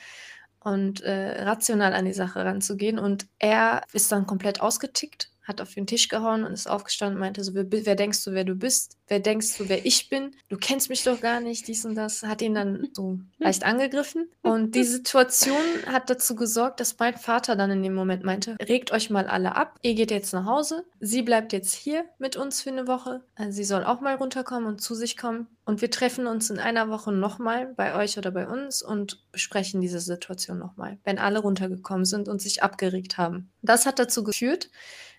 und 0.59 0.99
äh, 0.99 1.41
rational 1.43 1.93
an 1.93 2.03
die 2.03 2.11
Sache 2.11 2.43
ranzugehen. 2.43 2.99
Und 2.99 3.27
er 3.39 3.83
ist 3.93 4.11
dann 4.11 4.27
komplett 4.27 4.59
ausgetickt, 4.59 5.31
hat 5.43 5.61
auf 5.61 5.73
den 5.73 5.87
Tisch 5.87 6.07
gehauen 6.07 6.43
und 6.43 6.53
ist 6.53 6.69
aufgestanden 6.69 7.17
und 7.17 7.21
meinte 7.21 7.43
so, 7.43 7.53
wer, 7.53 7.65
wer 7.69 7.95
denkst 7.95 8.23
du, 8.23 8.31
wer 8.31 8.45
du 8.45 8.55
bist? 8.55 8.97
Wer 9.07 9.19
denkst 9.19 9.57
du, 9.57 9.67
wer 9.67 9.85
ich 9.85 10.09
bin? 10.09 10.31
Du 10.49 10.57
kennst 10.57 10.89
mich 10.89 11.03
doch 11.03 11.19
gar 11.19 11.41
nicht, 11.41 11.67
dies 11.67 11.85
und 11.85 11.95
das. 11.95 12.23
Hat 12.23 12.41
ihn 12.41 12.55
dann 12.55 12.87
so 12.93 13.19
leicht 13.37 13.65
angegriffen. 13.65 14.29
Und 14.41 14.75
die 14.75 14.83
Situation 14.83 15.63
hat 15.87 16.09
dazu 16.09 16.35
gesorgt, 16.35 16.79
dass 16.79 16.97
mein 16.99 17.17
Vater 17.17 17.55
dann 17.55 17.71
in 17.71 17.83
dem 17.83 17.93
Moment 17.93 18.23
meinte, 18.23 18.55
regt 18.67 18.91
euch 18.91 19.09
mal 19.09 19.27
alle 19.27 19.55
ab, 19.55 19.77
ihr 19.81 19.95
geht 19.95 20.11
jetzt 20.11 20.33
nach 20.33 20.45
Hause, 20.45 20.85
sie 20.99 21.21
bleibt 21.21 21.53
jetzt 21.53 21.73
hier 21.73 22.05
mit 22.17 22.35
uns 22.35 22.61
für 22.61 22.69
eine 22.69 22.87
Woche, 22.87 23.21
also 23.35 23.51
sie 23.51 23.63
soll 23.63 23.83
auch 23.83 24.01
mal 24.01 24.15
runterkommen 24.15 24.67
und 24.67 24.81
zu 24.81 24.95
sich 24.95 25.17
kommen. 25.17 25.47
und 25.65 25.81
wir 25.81 25.89
treffen 25.89 26.27
uns 26.27 26.49
in 26.49 26.59
einer 26.59 26.89
Woche 26.89 27.11
nochmal 27.11 27.73
bei 27.75 27.95
euch 27.95 28.17
oder 28.17 28.31
bei 28.31 28.47
uns 28.47 28.81
und 28.81 29.31
besprechen 29.31 29.79
diese 29.81 29.99
Situation 29.99 30.59
nochmal, 30.59 30.97
wenn 31.03 31.19
alle 31.19 31.39
runtergekommen 31.39 32.05
sind 32.05 32.27
und 32.27 32.41
sich 32.41 32.63
abgeregt 32.63 33.17
haben. 33.17 33.49
Das 33.61 33.85
hat 33.85 33.99
dazu 33.99 34.23
geführt, 34.23 34.69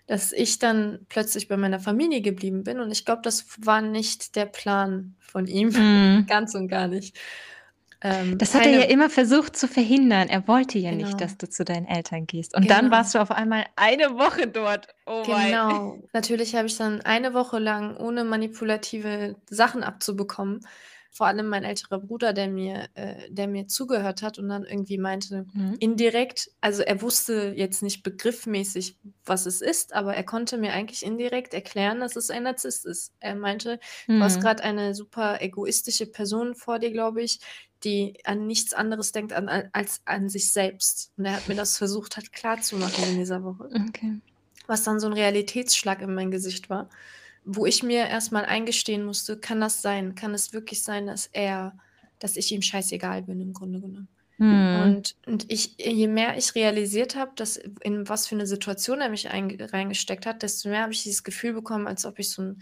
dass 0.07 0.31
ich 0.31 0.59
dann 0.59 0.99
plötzlich 1.09 1.47
bei 1.47 1.57
meiner 1.57 1.79
Familie 1.79 2.21
geblieben 2.21 2.63
bin 2.63 2.79
und 2.79 2.91
ich 2.91 3.05
glaube, 3.05 3.21
das 3.23 3.45
war 3.57 3.81
nicht 3.81 4.35
der 4.35 4.45
Plan 4.45 5.15
von 5.19 5.47
ihm, 5.47 5.69
Mhm. 5.69 6.25
ganz 6.29 6.53
und 6.55 6.67
gar 6.67 6.87
nicht. 6.87 7.17
Ähm, 8.01 8.37
Das 8.37 8.53
hat 8.53 8.65
er 8.65 8.71
ja 8.81 8.85
immer 8.85 9.09
versucht 9.09 9.55
zu 9.57 9.67
verhindern. 9.67 10.27
Er 10.27 10.47
wollte 10.47 10.77
ja 10.77 10.91
nicht, 10.91 11.05
Genau. 11.11 11.17
dass 11.17 11.37
du 11.37 11.49
zu 11.49 11.63
deinen 11.63 11.87
Eltern 11.87 12.27
gehst. 12.27 12.55
Und 12.55 12.69
dann 12.69 12.85
Genau. 12.85 12.97
warst 12.97 13.15
du 13.15 13.19
auf 13.19 13.31
einmal 13.31 13.65
eine 13.77 14.15
Woche 14.15 14.47
dort. 14.47 14.89
Oh 15.07 15.23
mein. 15.27 15.47
Genau. 15.47 16.03
Natürlich 16.13 16.55
habe 16.55 16.67
ich 16.67 16.77
dann 16.77 17.01
eine 17.01 17.33
Woche 17.33 17.57
lang, 17.57 17.95
ohne 17.97 18.23
manipulative 18.25 19.35
Sachen 19.49 19.81
abzubekommen, 19.81 20.59
vor 21.15 21.27
allem 21.27 21.47
mein 21.47 21.63
älterer 21.63 21.99
Bruder, 21.99 22.33
der 22.33 22.49
mir, 22.49 22.89
äh, 22.95 23.29
der 23.31 23.47
mir 23.47 23.67
zugehört 23.67 24.21
hat 24.21 24.37
und 24.37 24.49
dann 24.49 24.65
irgendwie 24.65 24.97
meinte, 24.97 25.47
Mhm. 25.53 25.75
indirekt, 25.79 26.51
also 26.61 26.83
er 26.83 27.01
wusste 27.01 27.53
jetzt 27.55 27.81
nicht 27.83 28.03
begriffmäßig, 28.03 28.97
was 29.25 29.45
es 29.45 29.61
ist, 29.61 29.93
aber 29.93 30.15
er 30.15 30.23
konnte 30.25 30.57
mir 30.57 30.73
eigentlich 30.73 31.03
indirekt 31.05 31.53
erklären, 31.53 31.99
dass 32.01 32.15
es 32.15 32.29
ein 32.29 32.43
Narzisst 32.43 32.85
ist. 32.85 33.13
Er 33.19 33.35
meinte, 33.35 33.79
du 34.17 34.23
hast 34.23 34.39
Mhm. 34.39 34.41
gerade 34.41 34.63
eine 34.63 34.93
super 34.95 35.41
egoistische 35.41 36.05
Person 36.07 36.55
vor 36.55 36.79
dir, 36.79 36.91
glaube 36.91 37.21
ich, 37.23 37.39
die 37.83 38.17
an 38.25 38.47
nichts 38.47 38.73
anderes 38.73 39.11
denkt 39.11 39.33
an, 39.33 39.47
als 39.73 40.01
an 40.05 40.29
sich 40.29 40.51
selbst. 40.51 41.11
Und 41.17 41.25
er 41.25 41.33
hat 41.33 41.47
mir 41.47 41.55
das 41.55 41.77
versucht 41.77 42.17
hat 42.17 42.31
klarzumachen 42.33 43.03
in 43.05 43.17
dieser 43.17 43.43
Woche 43.43 43.71
Okay. 43.73 44.21
was 44.67 44.83
dann 44.83 44.99
so 44.99 45.07
ein 45.07 45.13
Realitätsschlag 45.13 46.01
in 46.01 46.13
mein 46.15 46.31
Gesicht 46.31 46.69
war, 46.69 46.89
wo 47.45 47.65
ich 47.65 47.83
mir 47.83 48.07
erstmal 48.07 48.45
eingestehen 48.45 49.05
musste, 49.05 49.37
kann 49.37 49.61
das 49.61 49.81
sein? 49.81 50.15
Kann 50.15 50.33
es 50.33 50.51
wirklich 50.53 50.83
sein, 50.83 51.07
dass 51.07 51.27
er, 51.31 51.77
dass 52.19 52.35
ich 52.37 52.51
ihm 52.51 52.61
scheißegal 52.61 53.23
bin 53.23 53.39
im 53.39 53.53
Grunde 53.53 53.79
genommen? 53.79 54.07
Mhm. 54.37 54.81
Und, 54.83 55.15
und 55.27 55.51
ich, 55.51 55.75
je 55.77 56.07
mehr 56.07 56.37
ich 56.37 56.55
realisiert 56.55 57.15
habe, 57.15 57.31
dass 57.35 57.57
in 57.81 58.09
was 58.09 58.27
für 58.27 58.35
eine 58.35 58.47
Situation 58.47 58.99
er 58.99 59.09
mich 59.09 59.29
ein, 59.29 59.55
reingesteckt 59.61 60.25
hat, 60.25 60.43
desto 60.43 60.69
mehr 60.69 60.81
habe 60.81 60.91
ich 60.91 61.03
dieses 61.03 61.23
Gefühl 61.23 61.53
bekommen, 61.53 61.87
als 61.87 62.05
ob 62.05 62.19
ich 62.19 62.29
so 62.31 62.41
ein 62.41 62.61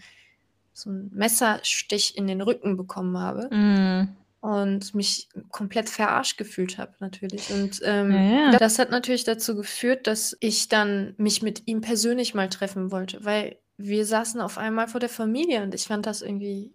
so 0.76 0.90
einen 0.90 1.08
Messerstich 1.14 2.16
in 2.18 2.26
den 2.26 2.40
Rücken 2.40 2.76
bekommen 2.76 3.16
habe 3.16 3.48
Mhm. 3.54 4.08
und 4.40 4.92
mich 4.92 5.28
komplett 5.50 5.88
verarscht 5.88 6.36
gefühlt 6.36 6.78
habe 6.78 6.92
natürlich. 6.98 7.48
Und 7.50 7.80
ähm, 7.84 8.10
Ja, 8.10 8.50
ja. 8.50 8.58
das 8.58 8.80
hat 8.80 8.90
natürlich 8.90 9.22
dazu 9.22 9.54
geführt, 9.54 10.08
dass 10.08 10.36
ich 10.40 10.68
dann 10.68 11.14
mich 11.16 11.42
mit 11.42 11.62
ihm 11.66 11.80
persönlich 11.80 12.34
mal 12.34 12.48
treffen 12.48 12.90
wollte, 12.90 13.24
weil 13.24 13.56
wir 13.76 14.06
saßen 14.06 14.40
auf 14.40 14.58
einmal 14.58 14.88
vor 14.88 15.00
der 15.00 15.08
Familie 15.08 15.62
und 15.62 15.74
ich 15.74 15.84
fand 15.84 16.06
das 16.06 16.22
irgendwie 16.22 16.72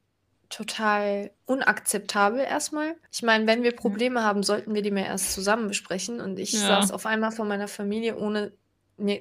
total 0.49 1.31
unakzeptabel 1.45 2.39
erstmal. 2.41 2.95
Ich 3.11 3.21
meine, 3.21 3.45
wenn 3.47 3.63
wir 3.63 3.75
Probleme 3.75 4.23
haben, 4.23 4.43
sollten 4.43 4.73
wir 4.73 4.81
die 4.81 4.91
mir 4.91 5.05
erst 5.05 5.33
zusammen 5.33 5.67
besprechen 5.67 6.19
und 6.21 6.39
ich 6.39 6.53
Ja. 6.53 6.59
saß 6.59 6.91
auf 6.91 7.05
einmal 7.05 7.31
vor 7.31 7.45
meiner 7.45 7.67
Familie, 7.67 8.17
ohne 8.17 8.51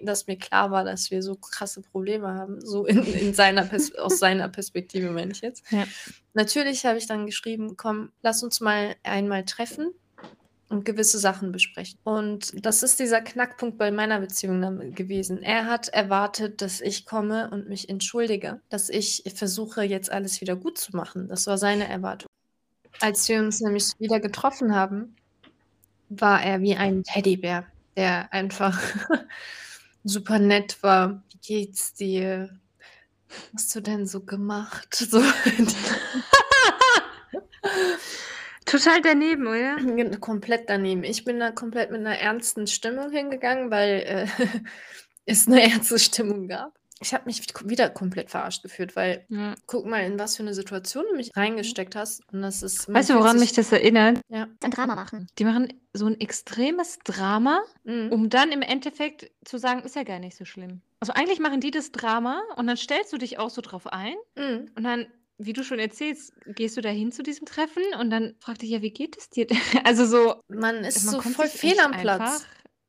dass 0.03 0.27
mir 0.27 0.37
klar 0.37 0.73
war, 0.73 0.83
dass 0.85 1.13
wir 1.13 1.23
so 1.23 1.37
krasse 1.37 1.83
Probleme 1.83 2.35
haben, 2.35 2.61
so 2.61 2.85
in, 2.85 3.05
in 3.05 3.33
seiner 3.35 3.65
Pers 3.65 3.95
aus 3.99 4.19
seiner 4.19 4.49
Perspektive 4.49 5.11
meine 5.11 5.31
ich 5.31 5.41
jetzt. 5.41 5.63
Ja. 5.71 5.85
Natürlich 6.35 6.85
habe 6.85 6.99
ich 6.99 7.07
dann 7.07 7.27
geschrieben, 7.27 7.77
komm, 7.77 8.11
lass 8.23 8.43
uns 8.43 8.61
mal 8.61 8.97
einmal 9.05 9.45
treffen 9.45 9.93
und 10.69 10.85
gewisse 10.85 11.19
Sachen 11.19 11.51
besprechen. 11.53 11.99
Und 12.05 12.65
das 12.65 12.83
ist 12.83 13.01
dieser 13.01 13.21
Knackpunkt 13.21 13.79
bei 13.79 13.91
meiner 13.91 14.21
Beziehung 14.21 14.95
gewesen. 14.95 15.43
Er 15.43 15.67
hat 15.67 15.89
erwartet, 15.89 16.61
dass 16.61 16.81
ich 16.81 17.07
komme 17.07 17.51
und 17.51 17.69
mich 17.69 17.89
entschuldige, 17.89 18.61
dass 18.69 18.89
ich 18.89 19.25
versuche, 19.35 19.83
jetzt 19.83 20.11
alles 20.13 20.41
wieder 20.41 20.57
gut 20.57 20.79
zu 20.79 20.95
machen. 20.95 21.29
Das 21.29 21.47
war 21.47 21.59
seine 21.59 21.89
Erwartung. 21.89 22.29
Als 23.01 23.29
wir 23.29 23.39
uns 23.39 23.61
nämlich 23.61 23.93
wieder 23.99 24.21
getroffen 24.21 24.75
haben, 24.75 25.17
war 26.09 26.43
er 26.43 26.61
wie 26.61 26.75
ein 26.75 27.03
Teddybär, 27.05 27.67
der 27.97 28.33
einfach 28.33 28.79
super 30.05 30.39
nett 30.39 30.83
war. 30.83 31.23
Wie 31.31 31.39
geht's 31.39 31.95
dir? 31.95 32.51
Was 33.53 33.65
hast 33.65 33.77
du 33.77 33.81
denn 33.81 34.07
so 34.07 34.21
gemacht? 34.21 34.95
So. 34.95 35.23
Total 38.71 39.01
daneben, 39.03 39.47
oder? 39.47 39.77
komplett 40.21 40.69
daneben. 40.69 41.05
Ich 41.05 41.25
bin 41.25 41.41
da 41.41 41.51
komplett 41.51 41.91
mit 41.91 42.01
einer 42.01 42.19
ernsten 42.19 42.67
Stimmung 42.67 43.11
hingegangen, 43.11 43.71
weil 43.71 44.03
äh, 44.07 44.27
es 45.25 45.47
eine 45.47 45.63
ernste 45.63 45.99
Stimmung 45.99 46.49
gab. 46.49 46.75
Ich 47.01 47.15
habe 47.15 47.27
mich 47.27 47.41
wieder 47.65 47.91
komplett 47.91 48.29
verarscht 48.29 48.65
gefühlt, 48.65 48.97
weil 48.97 49.25
Ja. 49.29 49.55
guck 49.67 49.87
mal, 49.87 50.01
in 50.05 50.19
was 50.19 50.37
für 50.37 50.43
eine 50.43 50.53
Situation 50.53 51.05
du 51.09 51.17
mich 51.17 51.31
reingesteckt 51.37 51.95
hast. 51.95 52.23
Und 52.33 52.43
das 52.43 52.65
ist. 52.65 52.93
Weißt 52.93 53.11
du, 53.11 53.15
woran 53.15 53.39
mich 53.39 53.53
das 53.53 53.71
erinnert? 53.71 54.19
Ja. 54.29 54.49
ein 54.65 54.71
Drama 54.73 54.97
machen. 54.97 55.29
Die 55.39 55.45
machen 55.45 55.73
so 55.93 56.07
ein 56.07 56.21
extremes 56.21 56.99
Drama, 57.05 57.61
Mhm. 57.85 58.09
um 58.11 58.29
dann 58.31 58.51
im 58.51 58.63
Endeffekt 58.63 59.31
zu 59.45 59.59
sagen, 59.59 59.83
ist 59.83 59.95
ja 59.95 60.03
gar 60.03 60.19
nicht 60.19 60.37
so 60.37 60.45
schlimm. 60.45 60.83
Also 60.99 61.13
eigentlich 61.13 61.39
machen 61.39 61.61
die 61.61 61.71
das 61.71 61.93
Drama 61.93 62.43
und 62.57 62.67
dann 62.67 62.77
stellst 62.77 63.13
du 63.13 63.19
dich 63.19 63.39
auch 63.39 63.51
so 63.51 63.61
drauf 63.63 63.87
ein 63.87 64.15
Mhm. 64.37 64.69
und 64.77 64.83
dann, 64.83 65.07
wie 65.39 65.53
du 65.53 65.63
schon 65.65 65.79
erzählst, 65.79 66.33
gehst 66.47 66.77
du 66.77 66.81
dahin 66.81 67.13
zu 67.13 67.23
diesem 67.23 67.47
Treffen 67.47 67.83
und 68.01 68.11
dann 68.11 68.35
fragt 68.41 68.63
dich 68.63 68.71
ja, 68.71 68.83
wie 68.83 68.91
geht 68.93 69.17
es 69.17 69.31
dir? 69.31 69.47
Also 69.85 70.05
so, 70.05 70.43
Man 70.49 70.77
ist 70.85 71.05
man 71.05 71.15
so 71.15 71.21
voll 71.21 71.49
fehl 71.49 71.79
am 71.81 71.93
Platz. 71.93 72.47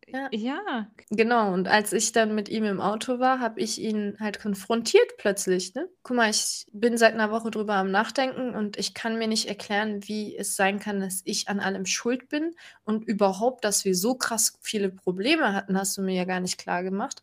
Ja. 0.07 0.27
Ja. 0.31 0.87
Genau, 1.11 1.53
und 1.53 1.67
als 1.67 1.93
ich 1.93 2.11
dann 2.11 2.33
mit 2.33 2.49
ihm 2.49 2.63
im 2.63 2.81
Auto 2.81 3.19
war, 3.19 3.39
habe 3.39 3.59
ich 3.59 3.79
ihn 3.79 4.17
halt 4.19 4.39
konfrontiert 4.39 5.17
plötzlich, 5.17 5.75
ne? 5.75 5.87
Guck 6.01 6.17
mal, 6.17 6.29
ich 6.31 6.65
bin 6.71 6.97
seit 6.97 7.13
einer 7.13 7.29
Woche 7.29 7.51
drüber 7.51 7.75
am 7.75 7.91
Nachdenken 7.91 8.55
und 8.55 8.77
ich 8.77 8.95
kann 8.95 9.19
mir 9.19 9.27
nicht 9.27 9.47
erklären, 9.47 10.07
wie 10.07 10.35
es 10.35 10.55
sein 10.55 10.79
kann, 10.79 10.99
dass 10.99 11.21
ich 11.25 11.47
an 11.47 11.59
allem 11.59 11.85
schuld 11.85 12.27
bin 12.27 12.55
und 12.83 13.07
überhaupt, 13.07 13.63
dass 13.63 13.85
wir 13.85 13.95
so 13.95 14.15
krass 14.15 14.57
viele 14.61 14.89
Probleme 14.89 15.53
hatten, 15.53 15.77
hast 15.77 15.95
du 15.97 16.01
mir 16.01 16.15
ja 16.15 16.25
gar 16.25 16.39
nicht 16.39 16.57
klar 16.57 16.81
gemacht. 16.83 17.21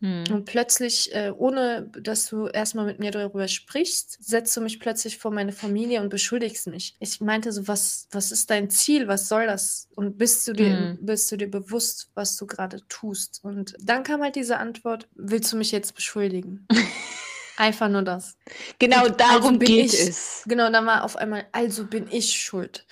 Hm. 0.00 0.24
Und 0.32 0.44
plötzlich, 0.44 1.12
äh, 1.14 1.32
ohne 1.36 1.90
dass 2.00 2.26
du 2.28 2.46
erstmal 2.46 2.86
mit 2.86 3.00
mir 3.00 3.10
darüber 3.10 3.48
sprichst, 3.48 4.16
setzt 4.20 4.56
du 4.56 4.60
mich 4.60 4.78
plötzlich 4.78 5.18
vor 5.18 5.32
meine 5.32 5.50
Familie 5.52 6.00
und 6.00 6.08
beschuldigst 6.08 6.68
mich. 6.68 6.94
Ich 7.00 7.20
meinte 7.20 7.50
so, 7.50 7.66
was, 7.66 8.06
was 8.12 8.30
ist 8.30 8.48
dein 8.50 8.70
Ziel? 8.70 9.08
Was 9.08 9.26
soll 9.28 9.46
das? 9.46 9.88
Und 9.96 10.16
bist 10.16 10.46
du 10.46 10.52
dir, 10.52 10.68
Mhm. 10.76 10.98
bist 11.06 11.32
du 11.32 11.36
dir 11.36 11.50
bewusst, 11.50 12.10
was 12.14 12.36
du 12.36 12.46
gerade 12.46 12.80
tust? 12.88 13.40
Und 13.42 13.74
dann 13.80 14.04
kam 14.04 14.22
halt 14.22 14.36
diese 14.36 14.58
Antwort, 14.58 15.08
willst 15.16 15.52
du 15.52 15.56
mich 15.56 15.72
jetzt 15.72 15.94
beschuldigen? 15.96 16.66
Einfach 17.56 17.88
nur 17.88 18.02
das. 18.02 18.36
Genau 18.78 19.06
Und 19.06 19.20
darum 19.20 19.34
also 19.46 19.58
bin 19.58 19.66
geht 19.66 19.92
ich- 19.94 20.08
es. 20.08 20.42
Genau, 20.46 20.70
dann 20.70 20.86
war 20.86 21.02
auf 21.02 21.16
einmal, 21.16 21.46
also 21.50 21.84
bin 21.84 22.06
ich 22.08 22.32
schuld. 22.40 22.86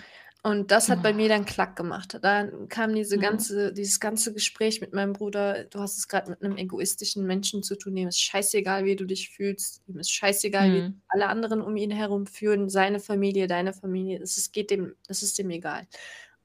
Und 0.46 0.70
das 0.70 0.88
hat 0.90 1.02
bei 1.02 1.12
mir 1.12 1.28
dann 1.28 1.44
Klack 1.44 1.74
gemacht. 1.74 2.18
Da 2.22 2.46
kam 2.68 2.94
diese 2.94 3.16
Mhm. 3.16 3.20
ganze, 3.20 3.72
dieses 3.72 3.98
ganze 3.98 4.32
Gespräch 4.32 4.80
mit 4.80 4.92
meinem 4.92 5.12
Bruder, 5.12 5.64
du 5.64 5.80
hast 5.80 5.98
es 5.98 6.06
gerade 6.06 6.30
mit 6.30 6.40
einem 6.40 6.56
egoistischen 6.56 7.26
Menschen 7.26 7.64
zu 7.64 7.74
tun, 7.76 7.96
dem 7.96 8.06
ist 8.06 8.20
scheißegal, 8.20 8.84
wie 8.84 8.94
du 8.94 9.06
dich 9.06 9.30
fühlst, 9.30 9.82
ihm 9.88 9.98
ist 9.98 10.12
scheißegal, 10.12 10.72
wie 10.72 10.84
Mhm. 10.84 11.02
alle 11.08 11.26
anderen 11.26 11.60
um 11.62 11.76
ihn 11.76 11.90
herum 11.90 12.26
führen, 12.26 12.68
seine 12.68 13.00
Familie, 13.00 13.48
deine 13.48 13.72
Familie, 13.72 14.20
es 14.22 14.36
ist, 14.36 14.52
geht 14.52 14.70
dem, 14.70 14.94
das 15.08 15.22
ist 15.24 15.36
dem 15.38 15.50
egal. 15.50 15.88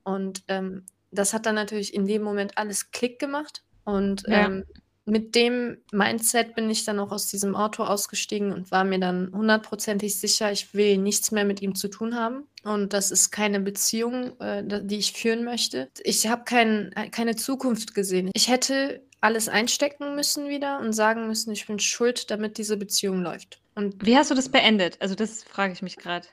Und 0.04 0.44
ähm, 0.48 0.86
das 1.12 1.34
hat 1.34 1.46
dann 1.46 1.56
natürlich 1.56 1.94
in 1.94 2.08
dem 2.08 2.24
Moment 2.24 2.58
alles 2.58 2.90
Klick 2.92 3.20
gemacht. 3.20 3.64
Und 3.84 4.24
Ja. 4.26 4.48
ähm, 4.48 4.64
mit 5.12 5.36
dem 5.36 5.78
Mindset 5.92 6.56
bin 6.56 6.70
ich 6.70 6.86
dann 6.86 6.98
auch 6.98 7.12
aus 7.12 7.28
diesem 7.28 7.54
Auto 7.54 7.84
ausgestiegen 7.84 8.54
und 8.54 8.72
war 8.72 8.86
mir 8.86 8.98
dann 8.98 9.30
hundertprozentig 9.34 10.18
sicher, 10.18 10.54
ich 10.54 10.74
will 10.74 10.98
nichts 10.98 11.32
mehr 11.32 11.44
mit 11.44 11.62
ihm 11.62 11.76
zu 11.76 11.90
tun 11.90 12.16
haben. 12.16 12.48
Und 12.64 12.94
das 12.94 13.12
ist 13.12 13.30
keine 13.30 13.60
Beziehung, 13.60 14.40
äh, 14.40 14.64
die 14.64 15.00
ich 15.00 15.12
führen 15.12 15.44
möchte. 15.44 15.90
Ich 16.06 16.28
habe 16.28 16.46
kein, 16.46 16.94
äh, 16.94 17.10
keine 17.10 17.36
Zukunft 17.36 17.94
gesehen. 17.94 18.32
Ich 18.34 18.48
hätte 18.48 19.02
alles 19.20 19.50
einstecken 19.50 20.16
müssen 20.16 20.48
wieder 20.48 20.80
und 20.80 20.94
sagen 20.94 21.28
müssen, 21.28 21.52
ich 21.52 21.68
bin 21.68 21.80
schuld, 21.80 22.32
damit 22.32 22.58
diese 22.58 22.78
Beziehung 22.78 23.22
läuft. 23.22 23.60
Und 23.76 24.06
Wie 24.06 24.16
hast 24.16 24.32
du 24.32 24.36
das 24.36 24.48
beendet? 24.48 24.96
Also 25.02 25.16
das 25.16 25.44
frage 25.44 25.74
ich 25.74 25.82
mich 25.82 25.98
gerade. 25.98 26.26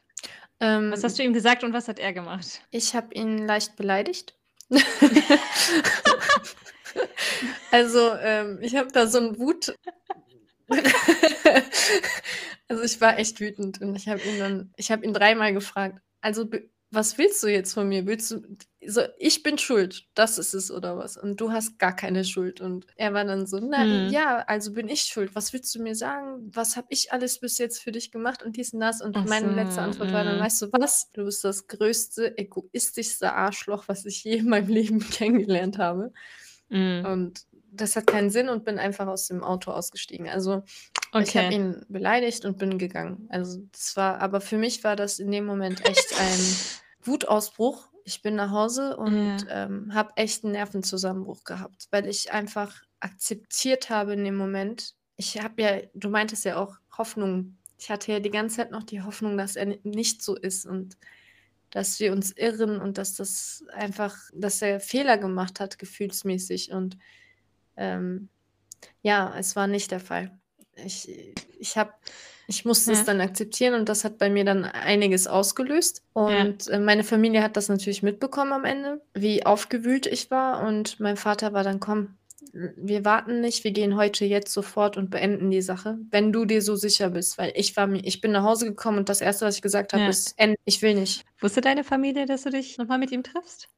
ähm, 0.61 0.93
Was 0.93 1.03
hast 1.03 1.19
du 1.19 1.25
ihm 1.25 1.33
gesagt 1.33 1.65
und 1.65 1.73
was 1.73 1.89
hat 1.89 1.99
er 1.99 2.13
gemacht? 2.13 2.61
Ich 2.71 2.95
habe 2.95 3.13
ihn 3.13 3.45
leicht 3.45 3.75
beleidigt. 3.75 4.37
also, 7.71 8.15
ähm, 8.21 8.59
ich 8.61 8.77
habe 8.77 8.91
da 8.93 9.07
so 9.07 9.19
einen 9.19 9.39
Wut. 9.39 9.75
also, 12.69 12.83
ich 12.83 13.01
war 13.01 13.19
echt 13.19 13.41
wütend 13.41 13.81
und 13.81 13.95
ich 13.97 14.09
habe 14.09 14.21
ihn 14.21 14.39
dann, 14.39 14.73
ich 14.77 14.91
habe 14.91 15.05
ihn 15.05 15.15
dreimal 15.15 15.53
gefragt. 15.53 16.01
Also, 16.21 16.49
was 16.91 17.19
willst 17.19 17.43
du 17.43 17.49
jetzt 17.49 17.75
von 17.75 17.89
mir? 17.89 18.07
Willst 18.07 18.31
du, 18.31 18.43
so, 18.87 19.03
ich 19.19 19.43
bin 19.43 19.59
schuld, 19.59 20.07
das 20.15 20.39
ist 20.39 20.55
es 20.55 20.71
oder 20.71 20.97
was? 20.97 21.19
Und 21.19 21.39
du 21.41 21.53
hast 21.53 21.79
gar 21.79 21.95
keine 21.95 22.25
Schuld. 22.25 22.63
Und 22.63 22.87
er 22.97 23.13
war 23.13 23.25
dann 23.25 23.47
so, 23.47 23.59
na 23.59 23.83
Hm. 23.83 24.09
ja, 24.11 24.39
also 24.47 24.73
bin 24.73 24.89
ich 24.89 25.03
schuld. 25.03 25.35
Was 25.35 25.53
willst 25.53 25.75
du 25.75 25.83
mir 25.83 25.95
sagen? 25.95 26.51
Was 26.55 26.77
habe 26.77 26.87
ich 26.91 27.13
alles 27.13 27.41
bis 27.41 27.59
jetzt 27.59 27.83
für 27.83 27.93
dich 27.93 28.11
gemacht 28.11 28.43
und 28.43 28.57
dies 28.57 28.73
und 28.73 28.81
das? 28.81 29.03
Und 29.03 29.17
Ach 29.17 29.27
meine 29.27 29.51
so, 29.51 29.55
letzte 29.55 29.83
Antwort 29.83 30.13
war 30.13 30.25
dann, 30.25 30.39
mm. 30.39 30.43
weißt 30.43 30.63
du 30.63 30.73
was? 30.73 31.11
Du 31.13 31.25
bist 31.25 31.45
das 31.45 31.67
größte, 31.67 32.39
egoistischste 32.39 33.35
Arschloch, 33.35 33.85
was 33.89 34.07
ich 34.07 34.25
je 34.25 34.37
in 34.37 34.49
meinem 34.49 34.69
Leben 34.69 35.01
kennengelernt 35.11 35.77
habe. 35.77 36.13
Mhm. 36.69 37.05
Und 37.05 37.47
das 37.71 37.97
hat 37.97 38.07
keinen 38.07 38.31
Sinn 38.31 38.49
und 38.49 38.65
bin 38.65 38.79
einfach 38.79 39.07
aus 39.07 39.29
dem 39.29 39.45
Auto 39.45 39.71
ausgestiegen. 39.71 40.29
Also 40.29 40.63
ich 41.21 41.37
habe 41.37 41.47
Okay. 41.49 41.55
ihn 41.55 41.85
beleidigt 41.89 42.45
und 42.45 42.59
bin 42.59 42.79
gegangen. 42.79 43.27
Also 43.31 43.61
das 43.73 43.97
war, 43.97 44.21
aber 44.21 44.41
für 44.41 44.57
mich 44.59 44.83
war 44.85 44.97
das 44.97 45.19
in 45.19 45.31
dem 45.31 45.45
Moment 45.45 45.85
echt 45.87 46.15
ein 46.19 46.39
Wutausbruch. 47.05 47.89
Ich 48.05 48.23
bin 48.23 48.37
nach 48.37 48.51
Hause 48.51 48.97
und 48.97 49.47
Ja. 49.47 49.65
ähm, 49.67 49.93
habe 49.95 50.13
echt 50.17 50.45
einen 50.45 50.53
Nervenzusammenbruch 50.53 51.45
gehabt, 51.45 51.89
weil 51.91 52.07
ich 52.07 52.33
einfach 52.33 52.83
akzeptiert 53.01 53.91
habe 53.91 54.15
in 54.15 54.25
dem 54.25 54.37
Moment. 54.37 54.95
Ich 55.17 55.39
habe 55.43 55.63
ja, 55.63 55.79
du 55.95 56.09
meintest 56.09 56.45
ja 56.45 56.57
auch 56.57 56.77
Hoffnung. 56.97 57.57
Ich 57.79 57.91
hatte 57.91 58.13
ja 58.13 58.21
die 58.21 58.31
ganze 58.31 58.57
Zeit 58.57 58.71
noch 58.71 58.83
die 58.83 59.03
Hoffnung, 59.03 59.37
dass 59.37 59.57
er 59.57 59.67
ni- 59.67 59.81
nicht 59.85 60.23
so 60.23 60.37
ist 60.37 60.65
und 60.67 60.97
dass 61.71 62.01
wir 62.01 62.13
uns 62.13 62.33
irren 62.33 62.81
und 62.81 62.99
dass 62.99 63.15
das 63.15 63.65
einfach, 63.73 64.17
dass 64.35 64.61
er 64.63 64.81
Fehler 64.81 65.19
gemacht 65.19 65.61
hat, 65.61 65.79
gefühlsmäßig. 65.79 66.73
Und 66.73 66.99
ähm, 67.77 68.29
ja, 69.03 69.35
es 69.39 69.57
war 69.57 69.67
nicht 69.67 69.91
der 69.91 70.01
Fall. 70.01 70.39
Ich, 70.77 71.09
ich 71.59 71.77
habe, 71.77 71.93
ich 72.47 72.65
musste 72.65 72.93
es 72.93 73.01
Ja. 73.01 73.05
dann 73.07 73.21
akzeptieren 73.21 73.75
und 73.75 73.89
das 73.89 74.05
hat 74.05 74.19
bei 74.19 74.31
mir 74.31 74.45
dann 74.45 74.65
einiges 74.65 75.27
ausgelöst. 75.27 76.03
Ja. 76.15 76.43
Und 76.43 76.69
äh, 76.69 76.79
meine 76.79 77.05
Familie 77.05 77.43
hat 77.43 77.57
das 77.57 77.69
natürlich 77.69 78.03
mitbekommen 78.03 78.53
am 78.53 78.65
Ende, 78.65 79.01
wie 79.15 79.45
aufgewühlt 79.47 80.07
ich 80.07 80.31
war. 80.31 80.67
Und 80.67 81.01
mein 81.01 81.17
Vater 81.17 81.53
war 81.53 81.65
dann, 81.65 81.81
komm, 81.81 82.18
wir 82.53 83.05
warten 83.05 83.41
nicht, 83.41 83.65
wir 83.65 83.73
gehen 83.73 83.97
heute 83.97 84.25
jetzt 84.25 84.53
sofort 84.53 84.97
und 84.97 85.11
beenden 85.11 85.51
die 85.51 85.63
Sache, 85.63 85.99
wenn 86.11 86.33
du 86.33 86.45
dir 86.45 86.63
so 86.63 86.77
sicher 86.77 87.11
bist. 87.11 87.39
Weil 87.39 87.53
ich 87.55 87.77
war 87.77 87.87
mir, 87.87 88.01
ich 88.05 88.21
bin 88.21 88.33
nach 88.33 88.43
Hause 88.45 88.67
gekommen 88.67 88.99
und 88.99 89.09
das 89.09 89.21
Erste, 89.21 89.47
was 89.47 89.57
ich 89.57 89.63
gesagt 89.63 89.93
habe, 89.93 90.05
Ja. 90.05 90.09
ist, 90.11 90.35
"End, 90.39 90.57
ich 90.65 90.83
will 90.83 90.95
nicht. 90.95 91.25
Wusste 91.41 91.61
deine 91.61 91.85
Familie, 91.85 92.27
dass 92.27 92.43
du 92.43 92.51
dich 92.51 92.79
nochmal 92.79 92.99
mit 92.99 93.11
ihm 93.13 93.23
triffst? 93.23 93.69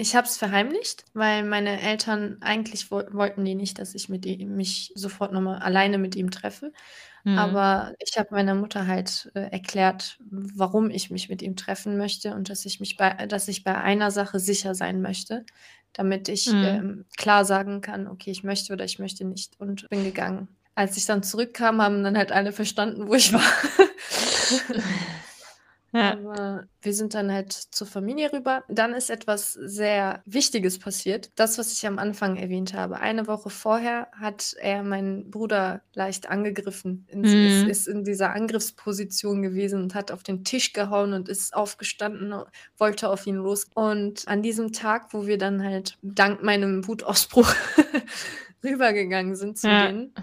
Ich 0.00 0.16
habe 0.16 0.26
es 0.26 0.38
verheimlicht, 0.38 1.04
weil 1.12 1.44
meine 1.44 1.78
Eltern 1.80 2.38
eigentlich 2.40 2.90
wo 2.90 3.02
wollten 3.12 3.44
die 3.44 3.54
nicht, 3.54 3.78
dass 3.78 3.94
ich 3.94 4.08
mit 4.08 4.24
ihm, 4.24 4.56
mich 4.56 4.92
sofort 4.94 5.30
nochmal 5.32 5.58
alleine 5.60 5.98
mit 5.98 6.16
ihm 6.16 6.30
treffe. 6.30 6.72
Mhm. 7.24 7.38
Aber 7.38 7.92
ich 7.98 8.16
habe 8.18 8.28
meiner 8.32 8.54
Mutter 8.54 8.86
halt 8.86 9.30
äh, 9.34 9.40
erklärt, 9.50 10.18
warum 10.30 10.88
ich 10.90 11.10
mich 11.10 11.28
mit 11.28 11.42
ihm 11.42 11.54
treffen 11.54 11.98
möchte 11.98 12.34
und 12.34 12.48
dass 12.48 12.64
ich 12.64 12.80
mich 12.80 12.96
bei, 12.96 13.10
dass 13.26 13.46
ich 13.48 13.62
bei 13.62 13.76
einer 13.76 14.10
Sache 14.10 14.40
sicher 14.40 14.74
sein 14.74 15.02
möchte, 15.02 15.44
damit 15.92 16.30
ich 16.30 16.46
Mhm. 16.46 16.64
ähm, 16.64 17.04
klar 17.18 17.44
sagen 17.44 17.82
kann, 17.82 18.08
okay, 18.08 18.30
ich 18.30 18.42
möchte 18.42 18.72
oder 18.72 18.86
ich 18.86 18.98
möchte 18.98 19.26
nicht 19.26 19.60
und 19.60 19.86
bin 19.90 20.02
gegangen. 20.02 20.48
Als 20.74 20.96
ich 20.96 21.04
dann 21.04 21.22
zurückkam, 21.22 21.82
haben 21.82 22.02
dann 22.04 22.16
halt 22.16 22.32
alle 22.32 22.52
verstanden, 22.52 23.06
wo 23.06 23.14
ich 23.14 23.34
war. 23.34 23.42
Ja. 25.92 26.12
Aber 26.12 26.64
wir 26.82 26.94
sind 26.94 27.14
dann 27.14 27.32
halt 27.32 27.52
zur 27.52 27.86
Familie 27.86 28.32
rüber. 28.32 28.62
Dann 28.68 28.94
ist 28.94 29.10
etwas 29.10 29.54
sehr 29.54 30.22
Wichtiges 30.24 30.78
passiert. 30.78 31.30
Das, 31.34 31.58
was 31.58 31.72
ich 31.72 31.86
am 31.86 31.98
Anfang 31.98 32.36
erwähnt 32.36 32.74
habe. 32.74 33.00
Eine 33.00 33.26
Woche 33.26 33.50
vorher 33.50 34.08
hat 34.12 34.54
er 34.60 34.82
meinen 34.84 35.30
Bruder 35.30 35.82
leicht 35.94 36.28
angegriffen. 36.30 37.06
In, 37.08 37.20
Mhm. 37.22 37.68
Ist, 37.68 37.88
in 37.88 38.04
dieser 38.04 38.32
Angriffsposition 38.32 39.42
gewesen 39.42 39.82
und 39.82 39.94
hat 39.94 40.12
auf 40.12 40.22
den 40.22 40.44
Tisch 40.44 40.72
gehauen 40.72 41.12
und 41.12 41.28
ist 41.28 41.54
aufgestanden, 41.54 42.34
wollte 42.78 43.08
auf 43.08 43.26
ihn 43.26 43.36
los. 43.36 43.66
Und 43.74 44.26
an 44.28 44.42
diesem 44.42 44.72
Tag, 44.72 45.12
wo 45.12 45.26
wir 45.26 45.38
dann 45.38 45.62
halt 45.62 45.98
dank 46.02 46.42
meinem 46.42 46.86
Wutausbruch 46.86 47.52
rübergegangen 48.64 49.34
sind 49.36 49.58
zu 49.58 49.68
Ja. 49.68 49.86
denen, 49.86 50.14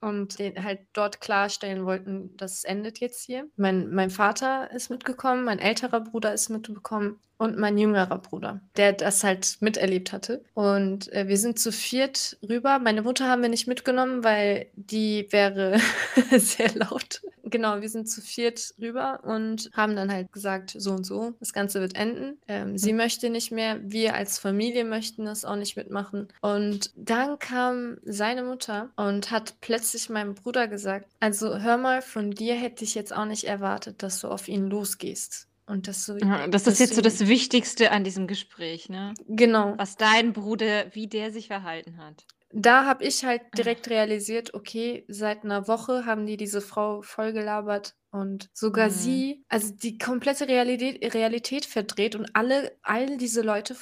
und 0.00 0.38
den 0.38 0.62
halt 0.62 0.80
dort 0.92 1.20
klarstellen 1.20 1.84
wollten, 1.84 2.36
das 2.36 2.64
endet 2.64 3.00
jetzt 3.00 3.24
hier. 3.24 3.48
Mein, 3.56 3.90
mein 3.90 4.10
Vater 4.10 4.70
ist 4.70 4.90
mitgekommen, 4.90 5.44
mein 5.44 5.58
älterer 5.58 6.00
Bruder 6.00 6.32
ist 6.32 6.48
mitgekommen 6.48 7.18
und 7.38 7.56
mein 7.56 7.78
jüngerer 7.78 8.18
Bruder, 8.18 8.60
der 8.76 8.92
das 8.92 9.24
halt 9.24 9.58
miterlebt 9.60 10.12
hatte. 10.12 10.44
Und 10.54 11.12
äh, 11.12 11.28
wir 11.28 11.36
sind 11.36 11.58
zu 11.58 11.72
viert 11.72 12.36
rüber. 12.46 12.78
Meine 12.80 13.02
Mutter 13.02 13.28
haben 13.28 13.42
wir 13.42 13.48
nicht 13.48 13.68
mitgenommen, 13.68 14.24
weil 14.24 14.66
die 14.74 15.26
wäre 15.30 15.78
sehr 16.36 16.74
laut. 16.74 17.22
Genau, 17.50 17.80
wir 17.80 17.88
sind 17.88 18.08
zu 18.08 18.20
viert 18.20 18.74
rüber 18.80 19.20
und 19.24 19.70
haben 19.74 19.96
dann 19.96 20.12
halt 20.12 20.32
gesagt, 20.32 20.74
so 20.76 20.92
und 20.92 21.04
so, 21.04 21.34
das 21.40 21.52
Ganze 21.52 21.80
wird 21.80 21.96
enden. 21.96 22.38
Ähm, 22.48 22.76
sie 22.78 22.92
möchte 22.92 23.30
nicht 23.30 23.52
mehr, 23.52 23.78
wir 23.82 24.14
als 24.14 24.38
Familie 24.38 24.84
möchten 24.84 25.24
das 25.24 25.44
auch 25.44 25.56
nicht 25.56 25.76
mitmachen. 25.76 26.28
Und 26.40 26.92
dann 26.96 27.38
kam 27.38 27.98
seine 28.04 28.42
Mutter 28.42 28.90
und 28.96 29.30
hat 29.30 29.54
plötzlich 29.60 30.08
meinem 30.08 30.34
Bruder 30.34 30.68
gesagt, 30.68 31.10
also 31.20 31.58
hör 31.58 31.76
mal, 31.76 32.02
von 32.02 32.30
dir 32.30 32.54
hätte 32.54 32.84
ich 32.84 32.94
jetzt 32.94 33.14
auch 33.14 33.24
nicht 33.24 33.44
erwartet, 33.44 34.02
dass 34.02 34.20
du 34.20 34.28
auf 34.28 34.48
ihn 34.48 34.68
losgehst. 34.68 35.46
Und 35.66 35.86
dass 35.86 36.06
du, 36.06 36.16
Ja, 36.16 36.46
Das 36.48 36.66
ist 36.66 36.80
jetzt 36.80 36.94
so 36.94 37.02
das 37.02 37.28
Wichtigste 37.28 37.90
an 37.90 38.02
diesem 38.02 38.26
Gespräch, 38.26 38.88
ne? 38.88 39.12
genau. 39.28 39.74
Was 39.76 39.96
dein 39.96 40.32
Bruder, 40.32 40.86
wie 40.94 41.08
der 41.08 41.30
sich 41.30 41.48
verhalten 41.48 41.98
hat. 41.98 42.24
Da 42.50 42.86
habe 42.86 43.04
ich 43.04 43.24
halt 43.24 43.42
direkt 43.58 43.88
realisiert, 43.90 44.54
okay, 44.54 45.04
seit 45.08 45.44
einer 45.44 45.68
Woche 45.68 46.06
haben 46.06 46.24
die 46.26 46.38
diese 46.38 46.62
Frau 46.62 47.02
vollgelabert 47.02 47.94
und 48.10 48.48
sogar 48.54 48.90
Mhm. 48.90 48.90
sie, 48.90 49.44
also 49.48 49.74
die 49.74 49.98
komplette 49.98 50.48
Realität, 50.48 51.14
Realität 51.14 51.66
verdreht 51.66 52.14
und 52.16 52.30
alle, 52.34 52.78
all 52.82 53.18
diese 53.18 53.42
Leute 53.42 53.76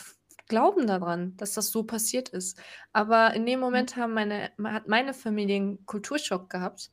glauben 0.49 0.87
daran, 0.89 1.37
dass 1.37 1.55
das 1.55 1.71
so 1.71 1.85
passiert 1.85 2.29
ist. 2.31 2.59
Aber 2.93 3.35
in 3.35 3.47
dem 3.47 3.61
Moment 3.61 3.97
haben 3.97 4.15
meine, 4.15 4.51
hat 4.65 4.89
meine 4.89 5.15
Familie 5.15 5.57
einen 5.57 5.87
Kulturschock 5.87 6.51
gehabt. 6.51 6.91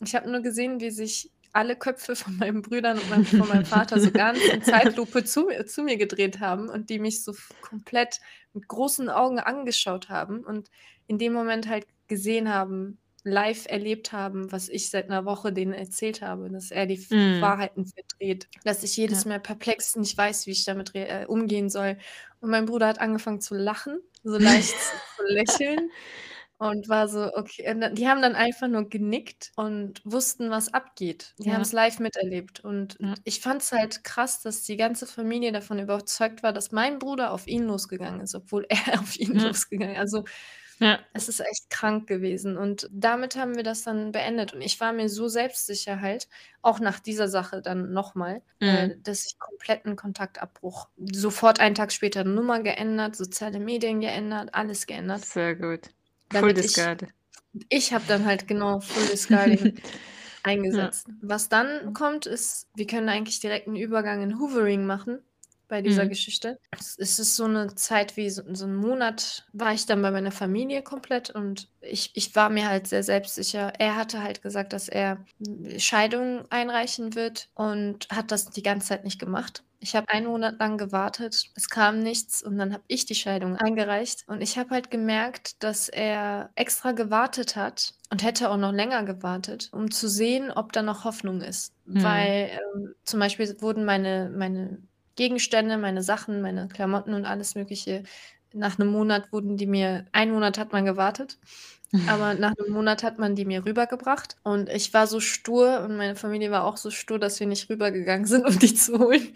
Ich 0.00 0.14
habe 0.14 0.30
nur 0.30 0.40
gesehen, 0.42 0.80
wie 0.80 0.90
sich 0.90 1.32
alle 1.58 1.74
Köpfe 1.76 2.14
von 2.14 2.36
meinen 2.36 2.62
Brüdern 2.62 2.98
und 2.98 3.10
meinem, 3.10 3.26
von 3.26 3.48
meinem 3.48 3.64
Vater 3.66 3.98
so 4.00 4.10
ganz 4.12 4.38
in 4.44 4.62
Zeitlupe 4.62 5.24
zu, 5.24 5.46
mir- 5.46 5.66
zu 5.66 5.82
mir 5.82 5.96
gedreht 5.96 6.38
haben 6.38 6.68
und 6.68 6.88
die 6.88 6.98
mich 7.00 7.24
so 7.24 7.34
komplett 7.60 8.20
mit 8.54 8.68
großen 8.68 9.08
Augen 9.10 9.40
angeschaut 9.40 10.08
haben 10.08 10.44
und 10.44 10.70
in 11.08 11.18
dem 11.18 11.32
Moment 11.32 11.68
halt 11.68 11.86
gesehen 12.06 12.48
haben, 12.52 12.98
live 13.24 13.66
erlebt 13.66 14.12
haben, 14.12 14.50
was 14.52 14.68
ich 14.68 14.88
seit 14.88 15.10
einer 15.10 15.24
Woche 15.24 15.52
denen 15.52 15.72
erzählt 15.74 16.22
habe, 16.22 16.48
dass 16.48 16.70
er 16.70 16.86
die 16.86 17.04
Mhm. 17.10 17.40
Wahrheiten 17.40 17.86
verdreht, 17.86 18.48
dass 18.64 18.82
ich 18.84 18.96
jedes 18.96 19.24
Ja. 19.24 19.30
Mal 19.30 19.40
perplex 19.40 19.96
nicht 19.96 20.16
weiß, 20.16 20.46
wie 20.46 20.52
ich 20.52 20.64
damit 20.64 20.94
äh, 20.94 21.26
umgehen 21.26 21.68
soll. 21.68 21.98
Und 22.40 22.50
mein 22.50 22.66
Bruder 22.66 22.86
hat 22.86 23.00
angefangen 23.00 23.40
zu 23.40 23.54
lachen, 23.56 23.98
so 24.22 24.38
leicht 24.38 24.76
zu 25.16 25.22
lächeln 25.26 25.90
und 26.58 26.88
war 26.88 27.08
so, 27.08 27.32
okay, 27.34 27.70
und 27.70 27.96
die 27.98 28.08
haben 28.08 28.22
dann 28.22 28.34
einfach 28.34 28.68
nur 28.68 28.88
genickt 28.88 29.52
und 29.56 30.00
wussten, 30.04 30.50
was 30.50 30.72
abgeht. 30.74 31.34
Die 31.44 31.52
haben 31.52 31.60
Ja. 31.60 31.62
es 31.62 31.72
live 31.72 32.00
miterlebt. 32.00 32.60
Und 32.60 33.00
Ja. 33.00 33.18
ich 33.24 33.40
fand 33.40 33.62
es 33.62 33.72
halt 33.72 34.04
krass, 34.04 34.42
dass 34.42 34.62
die 34.64 34.76
ganze 34.76 35.06
Familie 35.06 35.52
davon 35.52 35.78
überzeugt 35.78 36.42
war, 36.42 36.52
dass 36.52 36.72
mein 36.72 36.98
Bruder 36.98 37.32
auf 37.32 37.46
ihn 37.46 37.64
losgegangen 37.64 38.20
ist, 38.20 38.34
obwohl 38.34 38.66
er 38.94 39.00
auf 39.00 39.16
ihn 39.18 39.34
Ja. 39.34 39.40
losgegangen 39.40 39.94
ist. 39.94 40.00
Also 40.00 40.24
Ja. 40.80 41.08
es 41.12 41.28
ist 41.28 41.40
echt 41.40 41.70
krank 41.70 42.06
gewesen. 42.08 42.56
Und 42.58 42.88
damit 42.92 43.36
haben 43.36 43.56
wir 43.56 43.62
das 43.64 43.82
dann 43.84 44.12
beendet. 44.12 44.54
Und 44.54 44.60
ich 44.62 44.80
war 44.80 44.92
mir 44.92 45.08
so 45.08 45.28
selbstsicher 45.28 46.00
halt, 46.00 46.28
auch 46.62 46.80
nach 46.80 47.00
dieser 47.00 47.28
Sache 47.28 47.62
dann 47.62 47.92
nochmal, 47.92 48.42
äh, 48.66 48.88
Mhm. 48.88 49.02
dass 49.02 49.26
ich 49.26 49.38
kompletten 49.38 49.96
Kontaktabbruch. 49.96 50.88
Sofort 51.12 51.60
einen 51.60 51.74
Tag 51.74 51.92
später 51.92 52.24
Nummer 52.24 52.62
geändert, 52.62 53.16
soziale 53.16 53.60
Medien 53.60 54.00
geändert, 54.00 54.50
alles 54.54 54.86
geändert. 54.86 55.24
Sehr 55.24 55.54
gut. 55.56 55.90
Full 56.30 56.52
Damit 56.52 56.64
ich, 56.64 56.72
Discard. 56.72 57.04
ich 57.68 57.92
habe 57.92 58.04
dann 58.06 58.26
halt 58.26 58.48
genau 58.48 58.80
Full 58.80 59.06
Discarding 59.08 59.74
Ja. 60.72 60.90
eingesetzt. 60.92 61.06
Was 61.22 61.48
dann 61.48 61.92
kommt, 61.94 62.26
ist, 62.26 62.68
wir 62.74 62.86
können 62.86 63.08
eigentlich 63.08 63.40
direkt 63.40 63.66
einen 63.66 63.76
Übergang 63.76 64.22
in 64.22 64.38
Hoovering 64.38 64.86
machen 64.86 65.22
bei 65.68 65.82
dieser 65.82 66.06
Mhm. 66.06 66.08
Geschichte. 66.08 66.58
Es 66.70 66.96
es 66.98 67.18
ist 67.18 67.36
so 67.36 67.44
eine 67.44 67.74
Zeit 67.74 68.16
wie 68.16 68.30
so, 68.30 68.42
so 68.54 68.66
ein 68.66 68.76
Monat, 68.76 69.46
war 69.52 69.72
ich 69.72 69.86
dann 69.86 70.02
bei 70.02 70.10
meiner 70.10 70.32
Familie 70.32 70.82
komplett 70.82 71.30
und 71.30 71.68
ich, 71.80 72.10
ich 72.14 72.34
war 72.36 72.50
mir 72.50 72.68
halt 72.68 72.86
sehr 72.86 73.02
selbstsicher. 73.02 73.72
Er 73.78 73.96
hatte 73.96 74.22
halt 74.22 74.42
gesagt, 74.42 74.72
dass 74.72 74.88
er 74.88 75.24
Scheidung 75.78 76.44
einreichen 76.50 77.14
wird 77.14 77.50
und 77.54 78.08
hat 78.10 78.30
das 78.32 78.50
die 78.50 78.62
ganze 78.62 78.88
Zeit 78.88 79.04
nicht 79.04 79.18
gemacht. 79.18 79.64
Ich 79.80 79.94
habe 79.94 80.08
einen 80.08 80.26
Monat 80.26 80.58
lang 80.58 80.76
gewartet, 80.76 81.50
es 81.54 81.68
kam 81.68 82.00
nichts 82.00 82.42
und 82.42 82.58
dann 82.58 82.72
habe 82.72 82.82
ich 82.88 83.06
die 83.06 83.14
Scheidung 83.14 83.56
eingereicht 83.56 84.24
und 84.26 84.40
ich 84.40 84.58
habe 84.58 84.70
halt 84.70 84.90
gemerkt, 84.90 85.62
dass 85.62 85.88
er 85.88 86.50
extra 86.56 86.92
gewartet 86.92 87.54
hat 87.54 87.94
und 88.10 88.24
hätte 88.24 88.50
auch 88.50 88.56
noch 88.56 88.72
länger 88.72 89.04
gewartet, 89.04 89.68
um 89.72 89.90
zu 89.90 90.08
sehen, 90.08 90.50
ob 90.50 90.72
da 90.72 90.82
noch 90.82 91.04
Hoffnung 91.04 91.42
ist. 91.42 91.74
Mhm. 91.84 92.02
Weil 92.02 92.50
ähm, 92.74 92.94
zum 93.04 93.20
Beispiel 93.20 93.54
wurden 93.60 93.84
meine, 93.84 94.32
meine 94.36 94.82
Gegenstände, 95.14 95.78
meine 95.78 96.02
Sachen, 96.02 96.42
meine 96.42 96.68
Klamotten 96.68 97.14
und 97.14 97.24
alles 97.24 97.54
Mögliche, 97.54 98.02
nach 98.52 98.78
einem 98.78 98.90
Monat 98.90 99.32
wurden 99.32 99.56
die 99.56 99.66
mir, 99.66 100.06
einen 100.12 100.32
Monat 100.32 100.58
hat 100.58 100.72
man 100.72 100.84
gewartet, 100.84 101.38
aber 102.04 102.34
nach 102.34 102.54
einem 102.58 102.72
Monat 102.72 103.02
hat 103.02 103.18
man 103.18 103.34
die 103.36 103.44
mir 103.44 103.64
rübergebracht 103.64 104.36
und 104.44 104.68
ich 104.70 104.92
war 104.94 105.06
so 105.06 105.20
stur 105.20 105.80
und 105.82 105.96
meine 105.96 106.16
Familie 106.16 106.50
war 106.50 106.64
auch 106.64 106.76
so 106.76 106.90
stur, 106.90 107.18
dass 107.18 107.40
wir 107.40 107.46
nicht 107.46 107.70
rübergegangen 107.70 108.26
sind, 108.26 108.46
um 108.46 108.58
die 108.58 108.74
zu 108.74 108.98
holen. 108.98 109.28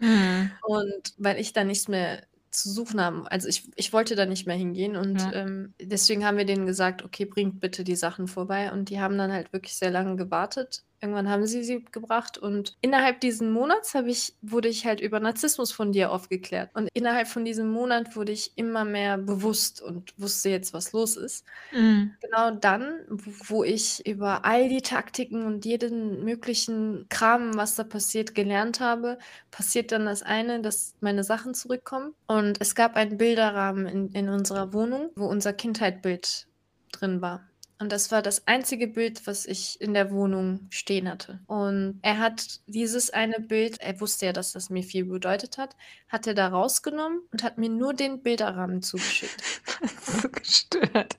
Mhm. 0.00 0.58
Und 0.62 1.14
weil 1.18 1.38
ich 1.40 1.52
da 1.52 1.64
nichts 1.64 1.88
mehr 1.88 2.22
zu 2.50 2.70
suchen 2.70 3.00
haben. 3.00 3.26
Also 3.28 3.48
ich, 3.48 3.70
ich 3.76 3.92
wollte 3.92 4.14
da 4.16 4.26
nicht 4.26 4.46
mehr 4.46 4.56
hingehen 4.56 4.96
und 4.96 5.20
Ja. 5.20 5.32
ähm, 5.32 5.74
deswegen 5.80 6.24
haben 6.26 6.36
wir 6.36 6.44
denen 6.44 6.66
gesagt, 6.66 7.02
okay, 7.02 7.24
bringt 7.24 7.60
bitte 7.60 7.84
die 7.84 7.96
Sachen 7.96 8.28
vorbei. 8.28 8.72
Und 8.72 8.90
die 8.90 9.00
haben 9.00 9.16
dann 9.18 9.32
halt 9.32 9.52
wirklich 9.52 9.76
sehr 9.76 9.90
lange 9.90 10.16
gewartet. 10.16 10.84
Irgendwann 11.02 11.28
haben 11.28 11.44
sie 11.46 11.64
sie 11.64 11.84
gebracht 11.90 12.38
und 12.38 12.76
innerhalb 12.80 13.20
diesen 13.20 13.50
Monats 13.50 13.92
habe 13.92 14.08
ich, 14.08 14.36
wurde 14.40 14.68
ich 14.68 14.86
halt 14.86 15.00
über 15.00 15.18
Narzissmus 15.18 15.72
von 15.72 15.90
dir 15.90 16.12
aufgeklärt. 16.12 16.70
Und 16.74 16.88
innerhalb 16.94 17.26
von 17.26 17.44
diesem 17.44 17.72
Monat 17.72 18.14
wurde 18.14 18.30
ich 18.30 18.52
immer 18.54 18.84
mehr 18.84 19.18
bewusst 19.18 19.82
und 19.82 20.14
wusste 20.16 20.50
jetzt, 20.50 20.72
was 20.72 20.92
los 20.92 21.16
ist. 21.16 21.44
Mhm. 21.72 22.14
Genau 22.20 22.52
dann, 22.52 23.00
wo 23.08 23.64
ich 23.64 24.06
über 24.06 24.44
all 24.44 24.68
die 24.68 24.80
Taktiken 24.82 25.44
und 25.44 25.64
jeden 25.64 26.24
möglichen 26.24 27.06
Kram, 27.08 27.56
was 27.56 27.74
da 27.74 27.82
passiert, 27.82 28.36
gelernt 28.36 28.78
habe, 28.78 29.18
passiert 29.50 29.90
dann 29.90 30.06
das 30.06 30.22
eine, 30.22 30.62
dass 30.62 30.94
meine 31.00 31.24
Sachen 31.24 31.54
zurückkommen. 31.54 32.14
Und 32.28 32.60
es 32.60 32.76
gab 32.76 32.94
einen 32.94 33.18
Bilderrahmen 33.18 33.86
in, 33.86 34.12
in 34.12 34.28
unserer 34.28 34.72
Wohnung, 34.72 35.10
wo 35.16 35.26
unser 35.26 35.52
Kindheitbild 35.52 36.46
drin 36.92 37.20
war. 37.20 37.48
Und 37.82 37.90
das 37.90 38.12
war 38.12 38.22
das 38.22 38.46
einzige 38.46 38.86
Bild, 38.86 39.26
was 39.26 39.44
ich 39.44 39.80
in 39.80 39.92
der 39.92 40.12
Wohnung 40.12 40.68
stehen 40.70 41.08
hatte. 41.10 41.40
Und 41.48 41.98
er 42.02 42.18
hat 42.20 42.60
dieses 42.66 43.10
eine 43.10 43.40
Bild, 43.40 43.80
er 43.80 44.00
wusste 44.00 44.26
ja, 44.26 44.32
dass 44.32 44.52
das 44.52 44.70
mir 44.70 44.84
viel 44.84 45.04
bedeutet 45.04 45.58
hat, 45.58 45.74
hat 46.08 46.28
er 46.28 46.34
da 46.34 46.46
rausgenommen 46.46 47.22
und 47.32 47.42
hat 47.42 47.58
mir 47.58 47.70
nur 47.70 47.92
den 47.92 48.22
Bilderrahmen 48.22 48.82
zugeschickt. 48.82 49.42
so 50.00 50.28
gestört. 50.28 51.16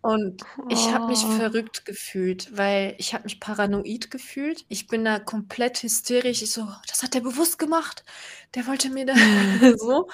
Und 0.00 0.42
ich 0.68 0.92
habe 0.92 1.06
mich 1.06 1.24
Oh. 1.24 1.30
verrückt 1.30 1.84
gefühlt, 1.84 2.56
weil 2.56 2.94
ich 2.98 3.14
habe 3.14 3.24
mich 3.24 3.40
paranoid 3.40 4.10
gefühlt. 4.10 4.64
Ich 4.68 4.86
bin 4.86 5.04
da 5.04 5.18
komplett 5.18 5.82
hysterisch. 5.82 6.42
Ich 6.42 6.52
so, 6.52 6.68
das 6.88 7.02
hat 7.02 7.14
er 7.16 7.20
bewusst 7.22 7.58
gemacht. 7.58 8.04
Der 8.54 8.66
wollte 8.66 8.90
mir 8.90 9.06
da 9.06 9.14
so. 9.78 10.08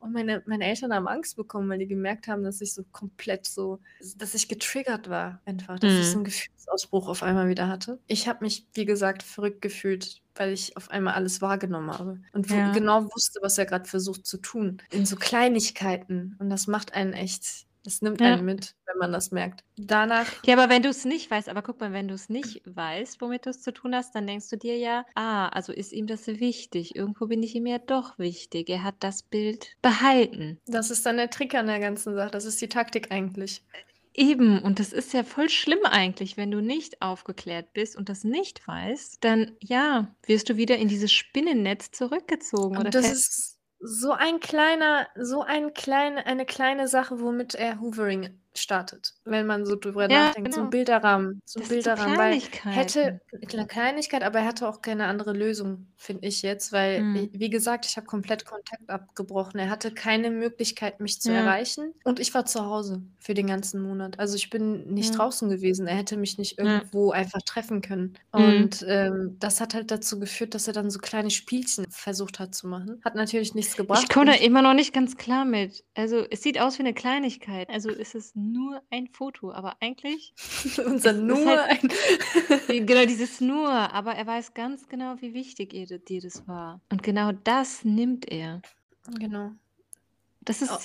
Und 0.00 0.12
meine, 0.12 0.42
meine 0.46 0.64
Eltern 0.64 0.94
haben 0.94 1.06
Angst 1.08 1.36
bekommen, 1.36 1.68
weil 1.68 1.78
die 1.78 1.86
gemerkt 1.86 2.26
haben, 2.26 2.42
dass 2.42 2.60
ich 2.62 2.72
so 2.74 2.84
komplett 2.90 3.46
so, 3.46 3.80
dass 4.16 4.34
ich 4.34 4.48
getriggert 4.48 5.10
war 5.10 5.42
einfach, 5.44 5.78
dass 5.78 5.98
ich 5.98 6.10
so 6.10 6.18
Mhm. 6.18 6.18
einen 6.18 6.24
Gefühlsausbruch 6.24 7.06
auf 7.08 7.22
einmal 7.22 7.48
wieder 7.48 7.68
hatte. 7.68 8.00
Ich 8.06 8.26
habe 8.26 8.44
mich, 8.44 8.66
wie 8.72 8.86
gesagt, 8.86 9.22
verrückt 9.22 9.60
gefühlt, 9.60 10.22
weil 10.34 10.52
ich 10.52 10.76
auf 10.76 10.90
einmal 10.90 11.14
alles 11.14 11.40
wahrgenommen 11.42 11.90
habe 11.92 12.20
und 12.32 12.48
Ja. 12.50 12.72
genau 12.72 13.04
wusste, 13.14 13.40
was 13.42 13.58
er 13.58 13.66
gerade 13.66 13.88
versucht 13.88 14.26
zu 14.26 14.38
tun. 14.38 14.82
In 14.90 15.04
so 15.06 15.16
Kleinigkeiten. 15.16 16.34
Und 16.38 16.48
das 16.50 16.66
macht 16.66 16.94
einen 16.94 17.12
echt, 17.12 17.66
das 17.84 18.02
nimmt 18.02 18.20
Ja. 18.20 18.34
einen 18.34 18.44
mit, 18.44 18.74
wenn 18.86 18.98
man 18.98 19.12
das 19.12 19.30
merkt. 19.30 19.64
Danach 19.76 20.26
Ja, 20.44 20.56
aber 20.56 20.68
wenn 20.70 20.82
du 20.82 20.88
es 20.88 21.04
nicht 21.04 21.30
weißt, 21.30 21.48
aber 21.48 21.62
guck 21.62 21.80
mal, 21.80 21.92
wenn 21.92 22.08
du 22.08 22.14
es 22.14 22.28
nicht 22.28 22.62
weißt, 22.64 23.20
womit 23.20 23.46
du 23.46 23.50
es 23.50 23.62
zu 23.62 23.72
tun 23.72 23.94
hast, 23.94 24.14
dann 24.14 24.26
denkst 24.26 24.48
du 24.50 24.56
dir 24.56 24.76
ja, 24.76 25.04
ah, 25.14 25.48
also 25.48 25.72
ist 25.72 25.92
ihm 25.92 26.06
das 26.06 26.26
wichtig. 26.26 26.94
Irgendwo 26.96 27.26
bin 27.26 27.42
ich 27.42 27.54
ihm 27.54 27.66
ja 27.66 27.78
doch 27.78 28.18
wichtig. 28.18 28.68
Er 28.68 28.82
hat 28.82 28.96
das 29.00 29.22
Bild 29.22 29.76
behalten. 29.82 30.58
Das 30.66 30.90
ist 30.90 31.06
dann 31.06 31.16
der 31.16 31.30
Trick 31.30 31.54
an 31.54 31.66
der 31.66 31.80
ganzen 31.80 32.14
Sache. 32.14 32.30
Das 32.30 32.44
ist 32.44 32.60
die 32.60 32.68
Taktik 32.68 33.10
eigentlich. 33.10 33.62
Eben, 34.12 34.58
und 34.60 34.80
das 34.80 34.92
ist 34.92 35.12
ja 35.12 35.22
voll 35.22 35.48
schlimm 35.48 35.78
eigentlich, 35.84 36.36
wenn 36.36 36.50
du 36.50 36.60
nicht 36.60 37.00
aufgeklärt 37.00 37.72
bist 37.72 37.96
und 37.96 38.08
das 38.08 38.24
nicht 38.24 38.66
weißt, 38.66 39.18
dann 39.22 39.52
ja, 39.62 40.14
wirst 40.26 40.48
du 40.48 40.56
wieder 40.56 40.76
in 40.78 40.88
dieses 40.88 41.12
Spinnennetz 41.12 41.92
zurückgezogen 41.92 42.76
oder 42.76 42.86
Und 42.86 42.94
das 42.94 43.06
fest. 43.06 43.59
So 43.80 44.12
ein 44.12 44.40
kleiner, 44.40 45.08
so 45.16 45.42
ein 45.42 45.74
kleine, 45.74 46.26
eine 46.26 46.46
kleine 46.46 46.88
Sache, 46.88 47.20
womit 47.20 47.54
er 47.54 47.80
Hoovering 47.80 48.39
startet, 48.54 49.14
wenn 49.24 49.46
man 49.46 49.64
so 49.64 49.76
drüber 49.76 50.10
Ja, 50.10 50.26
nachdenkt. 50.26 50.54
So 50.54 50.60
ein 50.60 50.64
genau. 50.64 50.70
Bilderrahmen, 50.70 51.40
so 51.44 51.60
ein 51.60 51.68
Bilderrahmen, 51.68 52.18
weil 52.18 52.40
hätte 52.74 53.20
eine 53.52 53.66
Kleinigkeit, 53.66 54.22
aber 54.22 54.40
er 54.40 54.46
hatte 54.46 54.68
auch 54.68 54.82
keine 54.82 55.06
andere 55.06 55.32
Lösung, 55.32 55.86
finde 55.96 56.26
ich 56.26 56.42
jetzt, 56.42 56.72
weil, 56.72 57.02
Mhm. 57.02 57.28
wie 57.32 57.50
gesagt, 57.50 57.86
ich 57.86 57.96
habe 57.96 58.06
komplett 58.06 58.44
Kontakt 58.44 58.88
abgebrochen. 58.90 59.58
Er 59.60 59.70
hatte 59.70 59.92
keine 59.92 60.30
Möglichkeit, 60.30 61.00
mich 61.00 61.20
zu 61.20 61.32
Ja. 61.32 61.38
erreichen 61.40 61.94
und 62.04 62.18
ich 62.20 62.34
war 62.34 62.44
zu 62.46 62.64
Hause 62.66 63.02
für 63.18 63.34
den 63.34 63.46
ganzen 63.46 63.82
Monat. 63.82 64.18
Also 64.18 64.34
ich 64.36 64.50
bin 64.50 64.92
nicht 64.94 65.12
Ja. 65.12 65.18
draußen 65.18 65.48
gewesen. 65.48 65.86
Er 65.86 65.96
hätte 65.96 66.16
mich 66.16 66.36
nicht 66.38 66.58
irgendwo 66.58 67.10
einfach 67.12 67.40
treffen 67.42 67.80
können. 67.82 68.14
Mhm. 68.32 68.40
Und 68.44 68.84
ähm, 68.88 69.36
das 69.38 69.60
hat 69.60 69.74
halt 69.74 69.90
dazu 69.90 70.18
geführt, 70.18 70.54
dass 70.54 70.66
er 70.66 70.72
dann 70.72 70.90
so 70.90 70.98
kleine 70.98 71.30
Spielchen 71.30 71.86
versucht 71.90 72.38
hat 72.38 72.54
zu 72.54 72.66
machen. 72.66 73.00
Hat 73.04 73.14
natürlich 73.14 73.54
nichts 73.54 73.72
Ich 73.72 73.76
gebracht. 73.76 74.08
komme 74.12 74.26
da 74.26 74.32
immer 74.34 74.62
noch 74.62 74.74
nicht 74.74 74.92
ganz 74.92 75.16
klar 75.16 75.44
mit. 75.44 75.84
Also 75.94 76.24
es 76.30 76.42
sieht 76.42 76.60
aus 76.60 76.78
wie 76.78 76.82
eine 76.82 76.94
Kleinigkeit. 76.94 77.68
Also 77.70 77.90
ist 77.90 78.14
es 78.14 78.34
nur 78.40 78.82
ein 78.90 79.08
Foto, 79.08 79.52
aber 79.52 79.76
eigentlich 79.80 80.34
unser 80.84 81.12
ist 81.12 81.22
nur 81.22 81.46
halt 81.46 81.82
ein. 82.68 82.86
genau 82.86 83.04
dieses 83.04 83.40
nur, 83.40 83.70
aber 83.70 84.14
er 84.14 84.26
weiß 84.26 84.54
ganz 84.54 84.88
genau, 84.88 85.16
wie 85.20 85.34
wichtig 85.34 85.72
ihr, 85.74 85.86
dir 85.86 86.20
das 86.20 86.46
war. 86.48 86.80
Und 86.90 87.02
genau 87.02 87.32
das 87.32 87.84
nimmt 87.84 88.30
er. 88.30 88.62
genau. 89.18 89.52
Das 90.42 90.62
ist 90.62 90.82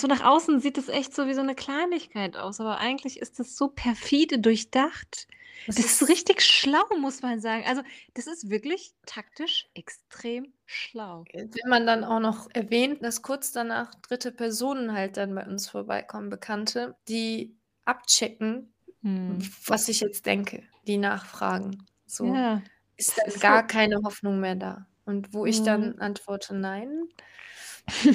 so 0.00 0.06
nach 0.06 0.22
außen 0.22 0.60
sieht 0.60 0.76
es 0.76 0.88
echt 0.88 1.14
so 1.14 1.26
wie 1.26 1.34
so 1.34 1.40
eine 1.40 1.54
Kleinigkeit 1.54 2.36
aus, 2.36 2.60
aber 2.60 2.78
eigentlich 2.78 3.18
ist 3.20 3.38
das 3.38 3.56
so 3.56 3.68
perfide 3.68 4.38
durchdacht. 4.38 5.26
das 5.66 5.76
Das 5.76 5.84
ist 5.84 6.02
ist 6.02 6.08
richtig 6.08 6.42
schlau, 6.42 6.82
muss 6.98 7.22
man 7.22 7.40
sagen. 7.40 7.64
Also 7.66 7.82
das 8.14 8.26
ist 8.26 8.50
wirklich 8.50 8.92
taktisch 9.06 9.68
extrem 9.74 10.52
schlau. 10.66 11.28
Wenn 11.32 11.68
man 11.68 11.86
dann 11.86 12.04
auch 12.04 12.20
noch 12.20 12.48
erwähnt, 12.54 13.02
dass 13.02 13.22
kurz 13.22 13.52
danach 13.52 13.94
dritte 13.96 14.32
Personen 14.32 14.92
halt 14.92 15.16
dann 15.16 15.34
bei 15.34 15.46
uns 15.46 15.68
vorbeikommen, 15.68 16.30
Bekannte, 16.30 16.96
die 17.08 17.56
abchecken, 17.84 18.72
Hm. 19.02 19.38
was 19.66 19.88
ich 19.88 20.00
jetzt 20.00 20.26
denke, 20.26 20.64
die 20.86 20.96
nachfragen. 20.98 21.86
So, 22.06 22.24
Ja, 22.24 22.62
ist 22.96 23.18
dann 23.18 23.38
gar 23.40 23.66
keine 23.66 23.96
Hoffnung 24.04 24.40
mehr 24.40 24.56
da? 24.56 24.86
Und 25.04 25.32
wo 25.34 25.46
ich 25.46 25.62
Mhm. 25.62 25.62
dann 25.62 25.98
antworte, 26.00 26.54
nein. 26.56 27.08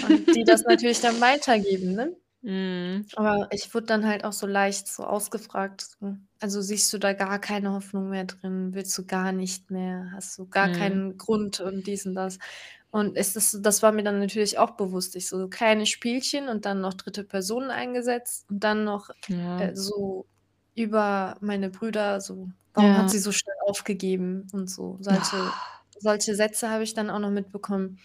Und 0.02 0.34
die 0.36 0.44
das 0.46 0.64
natürlich 0.68 1.00
dann 1.02 1.22
weitergeben, 1.22 1.94
ne? 1.96 2.16
Mhm. 2.42 3.06
Aber 3.16 3.48
ich 3.52 3.74
wurde 3.74 3.86
dann 3.88 4.06
halt 4.08 4.24
auch 4.24 4.34
so 4.34 4.48
leicht 4.48 4.88
so 4.88 5.04
ausgefragt. 5.04 5.82
So. 6.00 6.16
Also 6.42 6.62
siehst 6.62 6.92
du 6.94 6.98
da 6.98 7.14
gar 7.14 7.40
keine 7.40 7.72
Hoffnung 7.74 8.10
mehr 8.10 8.26
drin? 8.26 8.74
Willst 8.74 8.98
du 8.98 9.06
gar 9.06 9.32
nicht 9.32 9.72
mehr? 9.72 10.12
Hast 10.14 10.38
du 10.38 10.48
gar 10.48 10.70
Mhm. 10.70 10.72
keinen 10.72 11.18
Grund 11.18 11.60
und 11.60 11.88
dies 11.88 12.06
und 12.06 12.16
das? 12.16 12.40
Und 12.92 13.18
ist, 13.18 13.60
das 13.66 13.82
war 13.84 13.92
mir 13.92 14.04
dann 14.04 14.20
natürlich 14.20 14.58
auch 14.60 14.72
bewusst. 14.72 15.16
Ich 15.16 15.28
so 15.30 15.48
kleine 15.50 15.86
Spielchen 15.86 16.48
und 16.50 16.66
dann 16.66 16.82
noch 16.82 16.94
dritte 16.96 17.24
Personen 17.24 17.72
eingesetzt 17.72 18.50
und 18.50 18.60
dann 18.64 18.84
noch 18.84 19.10
Ja. 19.28 19.58
äh, 19.58 19.76
so 19.76 20.28
über 20.76 21.38
meine 21.42 21.70
Brüder 21.70 22.20
so, 22.22 22.50
warum 22.74 22.98
hat 22.98 23.10
Ja. 23.10 23.10
sie 23.10 23.20
so 23.20 23.32
schnell 23.32 23.56
aufgegeben 23.68 24.48
und 24.54 24.68
so. 24.70 24.98
Solche, 25.02 25.56
solche 26.00 26.36
Sätze 26.36 26.70
habe 26.70 26.84
ich 26.84 26.94
dann 26.94 27.10
auch 27.10 27.20
noch 27.20 27.32
mitbekommen. 27.32 28.00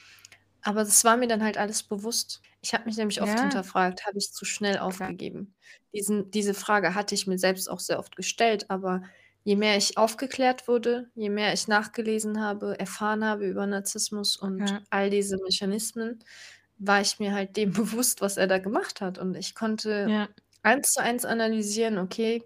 Aber 0.69 0.81
das 0.85 1.03
war 1.05 1.17
mir 1.17 1.29
dann 1.29 1.43
halt 1.43 1.57
alles 1.57 1.83
bewusst. 1.83 2.43
Ich 2.61 2.75
habe 2.75 2.85
mich 2.85 2.97
nämlich 2.99 3.23
oft 3.23 3.41
Ja, 3.41 3.41
hinterfragt, 3.41 4.05
habe 4.07 4.19
ich 4.19 4.33
zu 4.33 4.45
schnell 4.45 4.79
aufgegeben? 4.79 5.55
Diesen, 5.95 6.31
diese 6.31 6.53
Frage 6.55 6.95
hatte 6.95 7.15
ich 7.15 7.27
mir 7.27 7.39
selbst 7.39 7.71
auch 7.71 7.81
sehr 7.81 7.99
oft 7.99 8.17
gestellt, 8.17 8.69
aber 8.71 9.03
je 9.45 9.57
mehr 9.57 9.79
ich 9.79 9.97
aufgeklärt 9.97 10.69
wurde, 10.69 11.11
je 11.15 11.31
mehr 11.31 11.55
ich 11.55 11.69
nachgelesen 11.69 12.41
habe, 12.43 12.79
erfahren 12.79 13.25
habe 13.25 13.47
über 13.49 13.67
Narzissmus 13.67 14.37
und 14.37 14.71
Ja. 14.71 14.85
all 14.91 15.09
diese 15.11 15.39
Mechanismen, 15.43 16.19
war 16.77 17.01
ich 17.01 17.19
mir 17.19 17.33
halt 17.33 17.57
dem 17.57 17.73
bewusst, 17.73 18.21
was 18.21 18.37
er 18.37 18.47
da 18.47 18.59
gemacht 18.59 19.01
hat. 19.01 19.19
Und 19.19 19.37
ich 19.37 19.55
konnte 19.55 20.13
Ja. 20.13 20.29
eins 20.63 20.93
zu 20.93 21.01
eins 21.03 21.25
analysieren, 21.25 21.97
okay, 21.99 22.43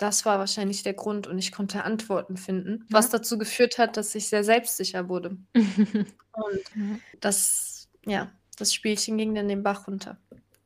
das 0.00 0.24
war 0.24 0.38
wahrscheinlich 0.40 0.82
der 0.82 0.94
Grund 0.94 1.26
und 1.28 1.38
ich 1.38 1.52
konnte 1.52 1.84
Antworten 1.84 2.36
finden, 2.36 2.84
was 2.90 3.12
Ja. 3.12 3.18
dazu 3.18 3.38
geführt 3.38 3.78
hat, 3.78 3.96
dass 3.96 4.14
ich 4.16 4.28
sehr 4.28 4.42
selbstsicher 4.44 5.08
wurde. 5.08 5.36
Und 6.32 6.60
das, 7.20 7.88
ja, 8.06 8.30
das 8.56 8.72
Spielchen 8.72 9.18
ging 9.18 9.34
dann 9.34 9.48
den 9.48 9.62
Bach 9.62 9.86
runter. 9.86 10.16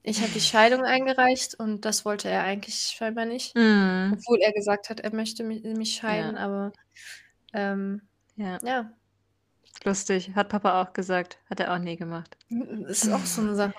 Ich 0.03 0.21
habe 0.21 0.31
die 0.33 0.41
Scheidung 0.41 0.83
eingereicht 0.85 1.55
und 1.59 1.87
das 1.87 2.05
wollte 2.05 2.29
er 2.29 2.43
eigentlich 2.45 2.77
scheinbar 2.77 3.25
nicht. 3.25 3.57
Mhm. 3.57 4.13
Obwohl 4.19 4.41
er 4.41 4.53
gesagt 4.53 4.91
hat, 4.91 5.01
er 5.01 5.15
möchte 5.15 5.43
mich, 5.43 5.63
mich 5.65 5.95
scheiden, 5.95 6.37
Ja. 6.37 6.41
aber 6.43 6.73
ähm, 7.55 8.03
Ja. 8.37 8.59
ja, 8.63 8.93
Lustig. 9.85 10.35
Hat 10.35 10.51
Papa 10.51 10.81
auch 10.83 10.93
gesagt. 10.93 11.39
Hat 11.51 11.61
er 11.61 11.75
auch 11.75 11.79
nie 11.79 11.97
gemacht. 11.97 12.37
das 12.51 13.05
ist 13.05 13.13
auch 13.13 13.25
so 13.25 13.41
eine 13.43 13.55
Sache. 13.57 13.75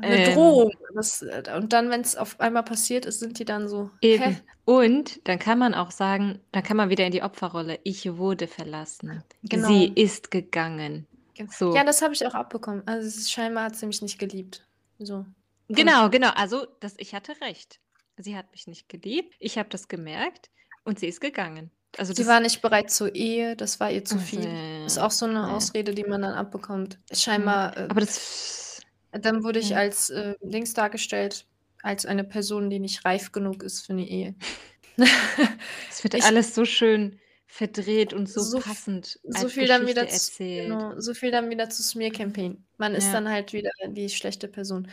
Eine 0.00 0.26
Ähm, 0.28 0.34
Drohung. 0.34 0.72
Das, 0.94 1.24
und 1.56 1.72
dann, 1.72 1.90
wenn 1.90 2.00
es 2.00 2.16
auf 2.16 2.38
einmal 2.40 2.62
passiert 2.62 3.04
ist, 3.06 3.20
sind 3.20 3.38
die 3.38 3.44
dann 3.44 3.68
so, 3.68 3.90
hä? 4.02 4.14
eben. 4.14 4.40
Und 4.64 5.26
dann 5.28 5.38
kann 5.38 5.58
man 5.58 5.74
auch 5.74 5.90
sagen, 5.90 6.40
dann 6.52 6.62
kann 6.62 6.76
man 6.76 6.88
wieder 6.90 7.04
in 7.04 7.12
die 7.12 7.22
Opferrolle. 7.22 7.78
Ich 7.84 8.16
wurde 8.16 8.46
verlassen. 8.48 9.22
Sie 9.42 9.48
Genau. 9.48 9.92
ist 9.94 10.30
gegangen. 10.30 11.06
Gen- 11.34 11.48
So. 11.48 11.74
Ja, 11.74 11.84
das 11.84 12.00
habe 12.02 12.14
ich 12.14 12.26
auch 12.26 12.34
abbekommen. 12.34 12.82
Also 12.86 13.06
ist, 13.06 13.30
scheinbar 13.30 13.64
hat 13.64 13.76
sie 13.76 13.86
mich 13.86 14.00
nicht 14.02 14.18
geliebt. 14.18 14.66
So. 14.98 15.26
Genau, 15.68 16.08
genau. 16.10 16.30
Also, 16.34 16.66
das, 16.80 16.94
ich 16.98 17.14
hatte 17.14 17.32
recht. 17.40 17.80
Sie 18.16 18.36
hat 18.36 18.50
mich 18.52 18.66
nicht 18.66 18.88
geliebt. 18.88 19.34
Ich 19.40 19.58
habe 19.58 19.68
das 19.68 19.88
gemerkt 19.88 20.50
und 20.84 20.98
sie 21.00 21.08
ist 21.08 21.20
gegangen. 21.20 21.70
Also 21.98 22.12
sie 22.12 22.26
war 22.26 22.40
nicht 22.40 22.60
bereit 22.62 22.90
zur 22.90 23.14
Ehe, 23.14 23.54
das 23.56 23.78
war 23.80 23.90
ihr 23.90 24.04
zu 24.04 24.16
Also, 24.16 24.26
viel. 24.26 24.84
Ist 24.86 24.96
ja, 24.96 25.06
auch 25.06 25.10
so 25.12 25.26
eine 25.26 25.52
Ausrede, 25.52 25.94
die 25.94 26.02
man 26.04 26.22
dann 26.22 26.34
abbekommt. 26.34 26.98
ja. 27.10 27.16
Scheinbar, 27.16 27.76
äh, 27.76 27.86
Aber 27.88 28.00
das. 28.00 28.63
Dann 29.18 29.44
wurde 29.44 29.58
ich 29.60 29.70
Ja. 29.70 29.78
als 29.78 30.10
äh, 30.10 30.34
links 30.42 30.74
dargestellt, 30.74 31.46
als 31.82 32.06
eine 32.06 32.24
Person, 32.24 32.70
die 32.70 32.78
nicht 32.80 33.04
reif 33.04 33.32
genug 33.32 33.62
ist 33.62 33.86
für 33.86 33.92
eine 33.92 34.08
Ehe. 34.08 34.34
Es 35.90 36.02
wird 36.04 36.14
Ich, 36.14 36.24
alles 36.24 36.54
so 36.54 36.64
schön 36.64 37.18
verdreht 37.46 38.12
und 38.12 38.28
so 38.28 38.40
so, 38.40 38.58
f- 38.58 38.64
passend 38.64 39.18
so 39.22 39.44
als 39.44 39.52
viel 39.52 39.66
dann 39.66 39.82
Geschichte 39.82 40.00
wieder 40.02 40.08
zu, 40.08 40.14
erzählt. 40.14 40.68
genau, 40.68 41.00
so 41.00 41.14
viel 41.14 41.30
dann 41.30 41.50
wieder 41.50 41.70
zu 41.70 41.82
Smear 41.82 42.10
Campaign. 42.10 42.64
Man 42.78 42.94
ist 42.94 43.06
Ja. 43.06 43.12
dann 43.12 43.28
halt 43.28 43.52
wieder 43.52 43.70
die 43.88 44.08
schlechte 44.08 44.48
Person. 44.48 44.84
Ja. 44.86 44.92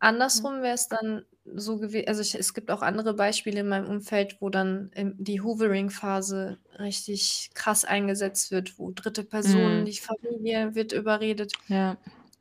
Andersrum 0.00 0.62
wäre 0.62 0.74
es 0.74 0.86
dann 0.88 1.24
so 1.44 1.76
gewesen, 1.78 2.06
also 2.08 2.20
ich, 2.22 2.34
es 2.36 2.54
gibt 2.54 2.70
auch 2.70 2.82
andere 2.82 3.14
Beispiele 3.14 3.60
in 3.60 3.68
meinem 3.68 3.88
Umfeld, 3.88 4.36
wo 4.40 4.48
dann 4.48 4.90
ähm, 4.94 5.14
die 5.18 5.40
Hoovering-Phase 5.40 6.58
richtig 6.78 7.50
krass 7.54 7.84
eingesetzt 7.84 8.50
wird, 8.52 8.78
wo 8.78 8.92
dritte 8.92 9.24
Personen, 9.24 9.80
Mhm. 9.80 9.84
die 9.86 9.98
Familie 9.98 10.74
wird 10.76 10.92
überredet, 10.92 11.52
Ja. 11.68 11.96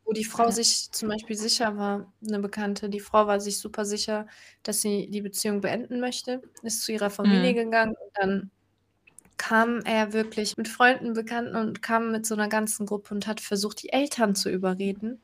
Wo 0.08 0.14
die 0.14 0.26
Frau 0.26 0.52
sich 0.52 0.92
zum 0.94 1.10
Beispiel 1.10 1.38
sicher 1.38 1.78
war, 1.78 2.14
eine 2.28 2.40
Bekannte, 2.42 2.90
die 2.90 3.02
Frau 3.02 3.28
war 3.28 3.42
sich 3.42 3.60
super 3.62 3.86
sicher, 3.86 4.28
dass 4.64 4.82
sie 4.82 5.10
die 5.12 5.22
Beziehung 5.24 5.62
beenden 5.62 6.02
möchte, 6.02 6.44
ist 6.64 6.84
zu 6.84 6.94
ihrer 6.94 7.12
Familie 7.12 7.54
Mhm. 7.54 7.56
gegangen 7.56 7.96
und 8.00 8.12
dann 8.16 8.52
kam 9.38 9.82
er 9.86 10.14
wirklich 10.14 10.58
mit 10.58 10.68
Freunden, 10.70 11.14
Bekannten 11.14 11.56
und 11.58 11.82
kam 11.84 12.12
mit 12.12 12.26
so 12.26 12.36
einer 12.36 12.50
ganzen 12.50 12.86
Gruppe 12.88 13.14
und 13.16 13.28
hat 13.28 13.42
versucht, 13.42 13.84
die 13.84 13.90
Eltern 13.94 14.36
zu 14.36 14.50
überreden 14.52 15.24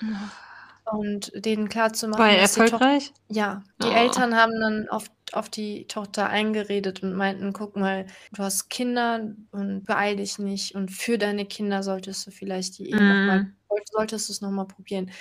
und 0.86 1.32
denen 1.36 1.69
klarzumachen, 1.69 2.15
War 2.17 2.30
er 2.30 2.38
dass 2.38 2.52
die 2.54 2.65
Tochter 2.65 2.88
erfolgreich? 2.93 3.13
ja, 3.30 3.63
die 3.84 3.91
Oh. 3.91 3.93
Eltern 3.93 4.36
haben 4.36 4.54
dann 4.62 4.89
auf 4.89 5.08
auf 5.34 5.50
die 5.50 5.88
Tochter 5.88 6.30
eingeredet 6.30 7.04
und 7.04 7.15
meinten: 7.15 7.54
„Guck 7.54 7.76
mal, 7.78 8.08
du 8.34 8.43
hast 8.43 8.69
Kinder 8.69 9.36
und 9.52 9.86
beeile 9.86 10.17
dich 10.17 10.39
nicht 10.39 10.76
und 10.76 10.91
für 10.91 11.17
deine 11.19 11.46
Kinder 11.48 11.84
solltest 11.84 12.28
du 12.28 12.32
vielleicht 12.32 12.78
die 12.80 12.89
Ehe 12.91 13.04
noch 13.04 13.24
mal 13.26 13.39
Mhm. 13.39 13.56
Solltest 13.92 14.30
du's 14.30 14.42
noch 14.42 14.52
mal 14.52 14.66
probieren.“ 14.66 15.12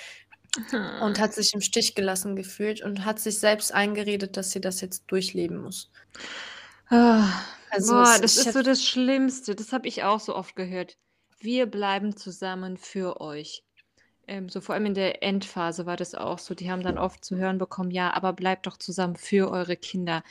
Und 0.97 1.19
hat 1.19 1.33
sich 1.35 1.53
im 1.53 1.61
Stich 1.61 1.93
gelassen 1.93 2.35
gefühlt 2.35 2.81
und 2.81 3.05
hat 3.05 3.19
sich 3.19 3.37
selbst 3.39 3.71
eingeredet, 3.73 4.37
dass 4.37 4.49
sie 4.51 4.59
das 4.61 4.81
jetzt 4.81 5.03
durchleben 5.07 5.57
muss. 5.61 5.91
Ah, 6.89 7.45
Also, 7.69 7.97
boah, 7.97 8.17
es 8.21 8.21
das 8.21 8.37
ist 8.37 8.51
so 8.53 8.61
das 8.61 8.83
Schlimmste. 8.85 9.55
Das 9.55 9.73
habe 9.73 9.87
ich 9.87 10.03
auch 10.03 10.19
so 10.19 10.35
oft 10.35 10.55
gehört. 10.55 10.97
Wir 11.39 11.65
bleiben 11.65 12.15
zusammen 12.15 12.77
für 12.77 13.19
euch. 13.21 13.63
Ähm, 14.27 14.49
so 14.49 14.61
vor 14.61 14.75
allem 14.75 14.87
in 14.87 14.95
der 14.95 15.23
Endphase 15.23 15.85
war 15.85 15.97
das 15.97 16.15
auch 16.15 16.39
so. 16.39 16.55
Die 16.55 16.71
haben 16.71 16.83
dann 16.83 16.97
oft 16.99 17.25
zu 17.25 17.37
hören 17.37 17.59
bekommen: 17.59 17.91
„Ja, 17.91 18.13
aber 18.13 18.33
bleibt 18.33 18.67
doch 18.67 18.77
zusammen 18.77 19.17
für 19.17 19.51
eure 19.51 19.77
Kinder.“ 19.77 20.23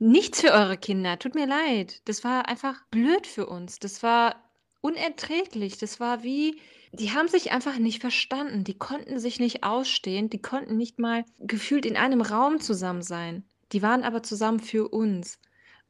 Nichts 0.00 0.42
für 0.42 0.52
eure 0.52 0.78
Kinder, 0.78 1.18
tut 1.18 1.34
mir 1.36 1.46
leid. 1.48 2.02
Das 2.06 2.24
war 2.24 2.48
einfach 2.48 2.84
blöd 2.90 3.26
für 3.26 3.46
uns. 3.46 3.78
Das 3.80 4.02
war 4.04 4.45
unerträglich. 4.86 5.78
Das 5.78 6.00
war 6.00 6.22
wie 6.22 6.60
die 6.92 7.10
haben 7.12 7.28
sich 7.28 7.52
einfach 7.52 7.78
nicht 7.78 8.00
verstanden. 8.00 8.64
Die 8.64 8.78
konnten 8.78 9.18
sich 9.18 9.38
nicht 9.38 9.64
ausstehen. 9.64 10.30
Die 10.30 10.40
konnten 10.40 10.76
nicht 10.76 10.98
mal 10.98 11.24
gefühlt 11.38 11.84
in 11.84 11.96
einem 11.96 12.22
Raum 12.22 12.60
zusammen 12.60 13.02
sein. 13.02 13.44
Die 13.72 13.82
waren 13.82 14.02
aber 14.02 14.22
zusammen 14.22 14.60
für 14.60 14.88
uns. 14.88 15.38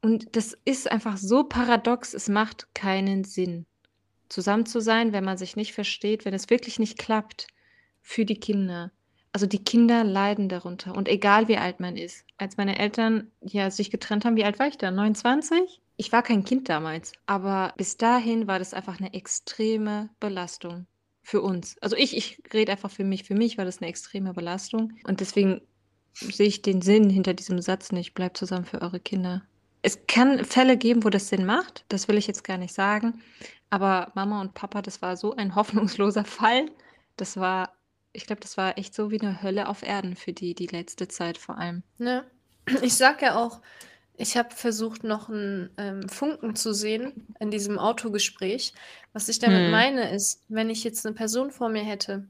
Und 0.02 0.34
das 0.34 0.56
ist 0.64 0.90
einfach 0.90 1.16
so 1.16 1.44
paradox, 1.44 2.14
es 2.14 2.28
macht 2.28 2.74
keinen 2.74 3.24
Sinn, 3.24 3.66
zusammen 4.28 4.66
zu 4.66 4.80
sein, 4.80 5.12
wenn 5.12 5.24
man 5.24 5.38
sich 5.38 5.56
nicht 5.56 5.72
versteht, 5.72 6.24
wenn 6.24 6.34
es 6.34 6.50
wirklich 6.50 6.78
nicht 6.78 6.98
klappt 6.98 7.46
für 8.02 8.24
die 8.24 8.38
Kinder. 8.38 8.92
Also 9.32 9.46
die 9.46 9.62
Kinder 9.62 10.04
leiden 10.04 10.48
darunter 10.48 10.94
und 10.94 11.08
egal 11.08 11.48
wie 11.48 11.56
alt 11.56 11.80
man 11.80 11.96
ist. 11.96 12.24
Als 12.38 12.56
meine 12.56 12.78
Eltern 12.78 13.30
ja 13.42 13.70
sich 13.70 13.90
getrennt 13.90 14.24
haben, 14.24 14.36
wie 14.36 14.44
alt 14.44 14.58
war 14.58 14.68
ich 14.68 14.78
da? 14.78 14.90
29? 14.90 15.80
Ich 15.96 16.12
war 16.12 16.22
kein 16.22 16.44
Kind 16.44 16.68
damals, 16.68 17.12
aber 17.24 17.72
bis 17.76 17.96
dahin 17.96 18.46
war 18.46 18.58
das 18.58 18.74
einfach 18.74 18.98
eine 18.98 19.14
extreme 19.14 20.10
Belastung 20.20 20.86
für 21.22 21.40
uns. 21.40 21.76
Also 21.80 21.96
ich, 21.96 22.16
ich 22.16 22.42
rede 22.52 22.72
einfach 22.72 22.90
für 22.90 23.04
mich. 23.04 23.24
Für 23.24 23.34
mich 23.34 23.58
war 23.58 23.64
das 23.64 23.78
eine 23.78 23.88
extreme 23.88 24.34
Belastung 24.34 24.92
und 25.04 25.20
deswegen 25.20 25.62
sehe 26.12 26.46
ich 26.46 26.62
den 26.62 26.82
Sinn 26.82 27.10
hinter 27.10 27.34
diesem 27.34 27.60
Satz 27.60 27.92
nicht. 27.92 28.14
Bleibt 28.14 28.36
zusammen 28.36 28.64
für 28.64 28.82
eure 28.82 29.00
Kinder. 29.00 29.42
Es 29.82 30.06
kann 30.06 30.44
Fälle 30.44 30.76
geben, 30.76 31.04
wo 31.04 31.10
das 31.10 31.28
Sinn 31.28 31.46
macht. 31.46 31.84
Das 31.88 32.08
will 32.08 32.18
ich 32.18 32.26
jetzt 32.26 32.44
gar 32.44 32.58
nicht 32.58 32.74
sagen. 32.74 33.22
Aber 33.70 34.12
Mama 34.14 34.40
und 34.40 34.54
Papa, 34.54 34.82
das 34.82 35.02
war 35.02 35.16
so 35.16 35.34
ein 35.34 35.54
hoffnungsloser 35.54 36.24
Fall. 36.24 36.70
Das 37.16 37.36
war, 37.36 37.72
ich 38.12 38.26
glaube, 38.26 38.40
das 38.40 38.56
war 38.56 38.78
echt 38.78 38.94
so 38.94 39.10
wie 39.10 39.20
eine 39.20 39.42
Hölle 39.42 39.68
auf 39.68 39.82
Erden 39.82 40.16
für 40.16 40.32
die, 40.32 40.54
die 40.54 40.66
letzte 40.66 41.08
Zeit 41.08 41.38
vor 41.38 41.58
allem. 41.58 41.82
Ne? 41.98 42.24
Ich 42.82 42.94
sage 42.94 43.26
ja 43.26 43.36
auch, 43.36 43.60
ich 44.18 44.36
habe 44.36 44.54
versucht, 44.54 45.04
noch 45.04 45.28
einen 45.28 45.70
ähm, 45.78 46.08
Funken 46.08 46.56
zu 46.56 46.72
sehen 46.74 47.14
in 47.38 47.50
diesem 47.50 47.78
Autogespräch. 47.78 48.74
Was 49.12 49.28
ich 49.28 49.38
damit 49.38 49.66
Hm. 49.66 49.66
meine, 49.66 50.14
ist, 50.14 50.44
wenn 50.48 50.70
ich 50.70 50.84
jetzt 50.84 51.06
eine 51.06 51.14
Person 51.14 51.50
vor 51.50 51.68
mir 51.68 51.82
hätte, 51.84 52.28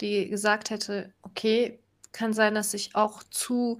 die 0.00 0.28
gesagt 0.28 0.70
hätte: 0.70 1.14
„Okay, 1.22 1.84
kann 2.12 2.32
sein, 2.34 2.54
dass 2.54 2.74
ich 2.74 2.94
auch 2.96 3.22
zu 3.24 3.78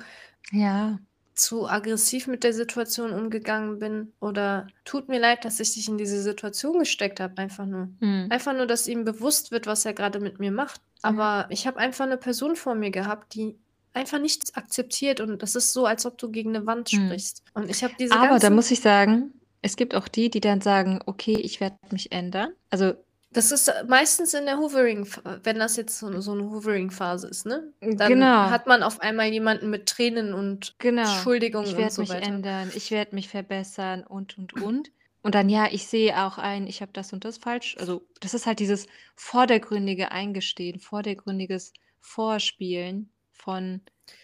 Ja. 0.53 0.99
zu 1.35 1.69
aggressiv 1.69 2.27
mit 2.29 2.45
der 2.45 2.53
Situation 2.55 3.13
umgegangen 3.13 3.79
bin 3.79 4.15
oder 4.21 4.67
tut 4.85 5.09
mir 5.09 5.21
leid, 5.21 5.45
dass 5.45 5.61
ich 5.61 5.75
dich 5.75 5.89
in 5.89 5.99
diese 5.99 6.23
Situation 6.23 6.79
gesteckt 6.79 7.21
habe, 7.21 7.37
einfach 7.39 7.67
nur. 7.67 7.91
Hm. 8.01 8.29
Einfach 8.29 8.55
nur, 8.55 8.67
dass 8.67 8.87
ihm 8.89 9.05
bewusst 9.05 9.51
wird, 9.51 9.67
was 9.67 9.85
er 9.85 9.93
gerade 9.95 10.19
mit 10.19 10.39
mir 10.41 10.51
macht. 10.51 10.81
Aber 11.03 11.47
ich 11.51 11.67
habe 11.67 11.79
einfach 11.79 12.07
eine 12.07 12.17
Person 12.17 12.57
vor 12.57 12.75
mir 12.75 12.91
gehabt, 12.91 13.35
die 13.35 13.61
einfach 13.97 14.19
nichts 14.21 14.55
akzeptiert 14.55 15.21
und 15.21 15.43
das 15.43 15.55
ist 15.57 15.73
so, 15.73 15.87
als 15.87 16.07
ob 16.07 16.19
du 16.19 16.31
gegen 16.31 16.55
eine 16.55 16.67
Wand 16.67 16.89
Hm. 16.91 17.07
sprichst. 17.07 17.43
Und 17.55 17.71
ich 17.71 17.83
habe 17.83 17.95
diese 17.99 18.15
Aber 18.15 18.39
da 18.39 18.51
muss 18.51 18.71
ich 18.71 18.81
sagen, 18.81 19.33
es 19.63 19.77
gibt 19.77 19.95
auch 19.95 20.09
die, 20.09 20.31
die 20.31 20.41
dann 20.41 20.61
sagen, 20.61 21.01
okay, 21.07 21.37
ich 21.41 21.61
werde 21.61 21.77
mich 21.91 22.13
ändern. 22.13 22.53
Also 22.71 22.95
Das 23.33 23.51
ist 23.53 23.71
meistens 23.89 24.33
in 24.35 24.47
der 24.47 24.59
Hoovering, 24.59 25.07
wenn 25.43 25.59
das 25.59 25.77
jetzt 25.77 25.99
so, 25.99 26.21
so 26.21 26.33
eine 26.33 26.45
Hoovering-Phase 26.51 27.27
ist, 27.29 27.45
ne? 27.47 27.73
Dann 27.81 28.13
genau, 28.13 28.51
hat 28.51 28.67
man 28.67 28.83
auf 28.83 29.01
einmal 29.01 29.27
jemanden 29.29 29.69
mit 29.71 29.87
Tränen 29.87 30.33
und 30.35 30.75
genau. 30.79 31.03
Entschuldigungen 31.03 31.67
Ich 31.67 31.73
und 31.75 31.79
werde 31.79 31.95
so 31.95 32.03
mich 32.03 32.11
weiter. 32.11 32.27
ändern, 32.29 32.71
ich 32.75 32.91
werde 32.91 33.15
mich 33.15 33.29
verbessern 33.29 34.05
und 34.05 34.39
und 34.39 34.55
und. 34.55 34.91
Und 35.23 35.35
dann 35.35 35.49
ja, 35.49 35.67
ich 35.71 35.87
sehe 35.89 36.25
auch 36.25 36.39
ein, 36.39 36.67
ich 36.69 36.81
habe 36.83 36.93
das 36.93 37.13
und 37.13 37.25
das 37.25 37.37
falsch. 37.39 37.77
Also 37.79 38.07
das 38.21 38.33
ist 38.33 38.47
halt 38.47 38.61
dieses 38.61 38.87
vordergründige 39.17 40.13
Eingestehen, 40.13 40.79
vordergründiges 40.79 41.73
Vorspielen 42.01 43.11
von 43.37 43.81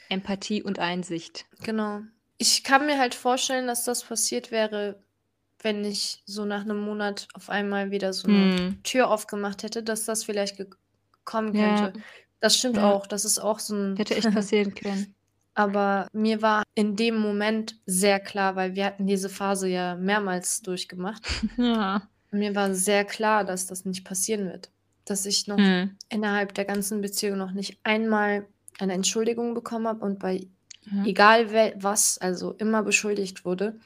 Empathie 0.08 0.62
und 0.62 0.78
Einsicht. 0.78 1.46
Genau. 1.62 2.00
Ich 2.38 2.64
kann 2.64 2.86
mir 2.86 2.98
halt 2.98 3.14
vorstellen, 3.14 3.66
dass 3.66 3.84
das 3.84 4.04
passiert 4.04 4.50
wäre, 4.50 5.00
wenn 5.60 5.84
ich 5.84 6.22
so 6.26 6.44
nach 6.44 6.62
einem 6.62 6.80
Monat 6.80 7.28
auf 7.34 7.50
einmal 7.50 7.90
wieder 7.90 8.12
so 8.12 8.28
eine 8.28 8.50
Hm. 8.56 8.82
Tür 8.82 9.10
aufgemacht 9.10 9.62
hätte, 9.62 9.82
dass 9.82 10.04
das 10.04 10.24
vielleicht 10.24 10.56
kommen 11.24 11.54
Ja, 11.54 11.76
könnte. 11.76 12.00
Das 12.40 12.56
stimmt 12.56 12.76
ja, 12.76 12.92
auch. 12.92 13.06
Das 13.06 13.24
ist 13.24 13.38
auch 13.38 13.60
so 13.60 13.76
ein. 13.76 13.96
hätte 13.96 14.16
echt 14.16 14.32
passieren 14.34 14.74
können. 14.74 15.14
Aber 15.54 16.08
mir 16.12 16.42
war 16.42 16.64
in 16.74 16.96
dem 16.96 17.16
Moment 17.18 17.76
sehr 17.86 18.18
klar, 18.18 18.56
weil 18.56 18.74
wir 18.74 18.86
hatten 18.86 19.06
diese 19.06 19.28
Phase 19.28 19.68
ja 19.68 19.94
mehrmals 19.96 20.62
durchgemacht. 20.62 21.22
Ja. 21.56 22.02
Mir 22.32 22.54
war 22.54 22.74
sehr 22.74 23.04
klar, 23.04 23.44
dass 23.44 23.66
das 23.66 23.84
nicht 23.84 24.04
passieren 24.04 24.46
wird. 24.46 24.70
Dass 25.04 25.26
ich 25.26 25.46
noch 25.46 25.58
Hm. 25.58 25.96
innerhalb 26.08 26.54
der 26.54 26.64
ganzen 26.64 27.02
Beziehung 27.02 27.36
noch 27.38 27.52
nicht 27.52 27.78
einmal 27.84 28.46
eine 28.82 28.92
Entschuldigung 28.94 29.54
bekommen 29.54 29.86
habe 29.86 30.04
und 30.04 30.18
bei 30.18 30.46
Ja. 30.90 31.04
egal 31.04 31.52
wel 31.52 31.74
was, 31.78 32.18
also 32.18 32.52
immer 32.54 32.82
beschuldigt 32.82 33.44
wurde 33.44 33.78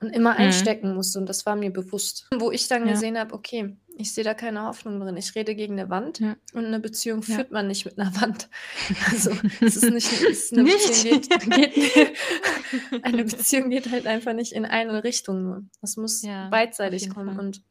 und 0.00 0.10
immer 0.10 0.32
Hm. 0.36 0.44
einstecken 0.44 0.94
musste 0.94 1.18
und 1.18 1.26
das 1.28 1.46
war 1.46 1.56
mir 1.56 1.72
bewusst. 1.72 2.28
Wo 2.36 2.50
ich 2.50 2.68
dann 2.68 2.86
Ja. 2.86 2.92
gesehen 2.92 3.18
habe, 3.18 3.32
okay, 3.34 3.76
ich 3.96 4.12
sehe 4.12 4.24
da 4.24 4.34
keine 4.34 4.64
Hoffnung 4.64 5.00
drin. 5.00 5.16
Ich 5.16 5.34
rede 5.36 5.54
gegen 5.54 5.78
eine 5.78 5.88
Wand 5.88 6.18
Ja. 6.18 6.36
und 6.52 6.66
eine 6.66 6.80
Beziehung 6.80 7.22
führt 7.22 7.50
man 7.52 7.66
nicht 7.68 7.84
mit 7.86 7.98
einer 7.98 8.14
Wand. 8.20 8.50
Also 9.10 9.30
es 9.62 9.76
ist 9.76 9.90
nicht, 9.90 10.12
es 10.12 10.22
ist 10.22 10.52
eine 10.52 10.64
Nicht? 10.64 10.86
Beziehung 10.86 11.20
geht, 11.22 11.74
geht 11.74 12.12
eine 13.02 13.24
Beziehung 13.24 13.70
geht 13.70 13.90
halt 13.90 14.06
einfach 14.06 14.34
nicht 14.34 14.52
in 14.52 14.64
eine 14.66 15.02
Richtung 15.04 15.42
nur. 15.42 15.62
Das 15.80 15.96
muss 15.96 16.20
beidseitig 16.50 17.08
kommen 17.08 17.36
Fall. 17.36 17.44
und 17.46 17.62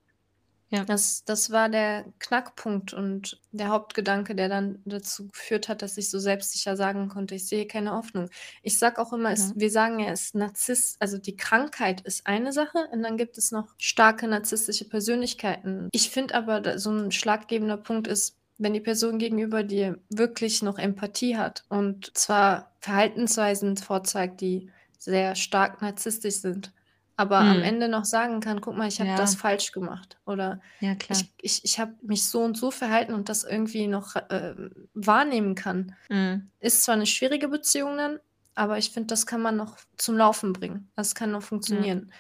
Ja. 0.73 0.83
das, 0.86 1.23
das 1.23 1.51
war 1.51 1.69
der 1.69 2.05
Knackpunkt 2.19 2.93
und 2.93 3.39
der 3.51 3.69
Hauptgedanke, 3.69 4.33
der 4.33 4.49
dann 4.49 4.79
dazu 4.86 5.27
geführt 5.27 5.69
hat, 5.69 5.83
dass 5.83 5.97
ich 5.97 6.09
so 6.09 6.17
selbstsicher 6.17 6.75
sagen 6.75 7.09
konnte, 7.09 7.36
ich 7.36 7.47
sehe 7.47 7.67
keine 7.67 7.91
Hoffnung. 7.91 8.29
Ich 8.63 8.79
sage 8.79 8.99
auch 8.99 9.13
immer, 9.13 9.31
es, 9.31 9.49
Ja. 9.49 9.53
wir 9.55 9.69
sagen 9.69 9.99
ja, 9.99 10.12
es 10.12 10.21
ist 10.23 10.36
Narzisst, 10.36 10.97
also 10.99 11.19
die 11.19 11.38
Krankheit 11.38 12.01
ist 12.01 12.25
eine 12.25 12.51
Sache 12.51 12.88
und 12.91 13.03
dann 13.03 13.17
gibt 13.17 13.38
es 13.38 13.51
noch 13.51 13.67
starke 13.77 14.27
narzisstische 14.27 14.89
Persönlichkeiten. 14.89 15.89
Ich 15.91 16.09
finde 16.09 16.33
aber, 16.33 16.79
so 16.79 16.89
ein 16.91 17.12
schlaggebender 17.12 17.77
Punkt 17.77 18.07
ist, 18.07 18.36
wenn 18.57 18.73
die 18.73 18.79
Person 18.81 19.19
gegenüber 19.19 19.63
dir 19.63 19.99
wirklich 20.09 20.63
noch 20.63 20.79
Empathie 20.79 21.38
hat 21.38 21.65
und 21.69 22.17
zwar 22.17 22.71
Verhaltensweisen 22.79 23.77
vorzeigt, 23.77 24.41
die 24.41 24.71
sehr 24.97 25.36
stark 25.36 25.81
narzisstisch 25.81 26.36
sind, 26.36 26.71
aber 27.15 27.39
am 27.39 27.58
Hm. 27.58 27.63
Ende 27.63 27.88
noch 27.89 28.06
sagen 28.06 28.39
kann, 28.39 28.62
guck 28.62 28.76
mal, 28.76 28.88
ich 28.88 28.99
habe 28.99 29.12
das 29.15 29.34
Ja, 29.34 29.39
falsch 29.39 29.71
gemacht 29.71 30.17
oder 30.26 30.62
ja, 30.80 30.95
klar. 30.95 31.19
ich, 31.19 31.34
ich, 31.41 31.63
ich 31.65 31.80
habe 31.80 31.93
mich 32.02 32.26
so 32.26 32.41
und 32.43 32.58
so 32.58 32.71
verhalten 32.71 33.13
und 33.13 33.30
das 33.30 33.43
irgendwie 33.43 33.88
noch 33.88 34.15
äh, 34.15 34.56
wahrnehmen 34.93 35.56
kann. 35.56 35.95
Hm. 36.10 36.49
Ist 36.60 36.84
zwar 36.84 36.95
eine 36.95 37.06
schwierige 37.06 37.47
Beziehung 37.49 37.97
dann, 37.97 38.19
aber 38.56 38.78
ich 38.78 38.91
finde, 38.91 39.08
das 39.08 39.26
kann 39.26 39.41
man 39.41 39.56
noch 39.58 39.78
zum 39.97 40.17
Laufen 40.17 40.54
bringen. 40.54 40.91
Das 40.95 41.13
kann 41.15 41.32
noch 41.32 41.43
funktionieren. 41.43 42.12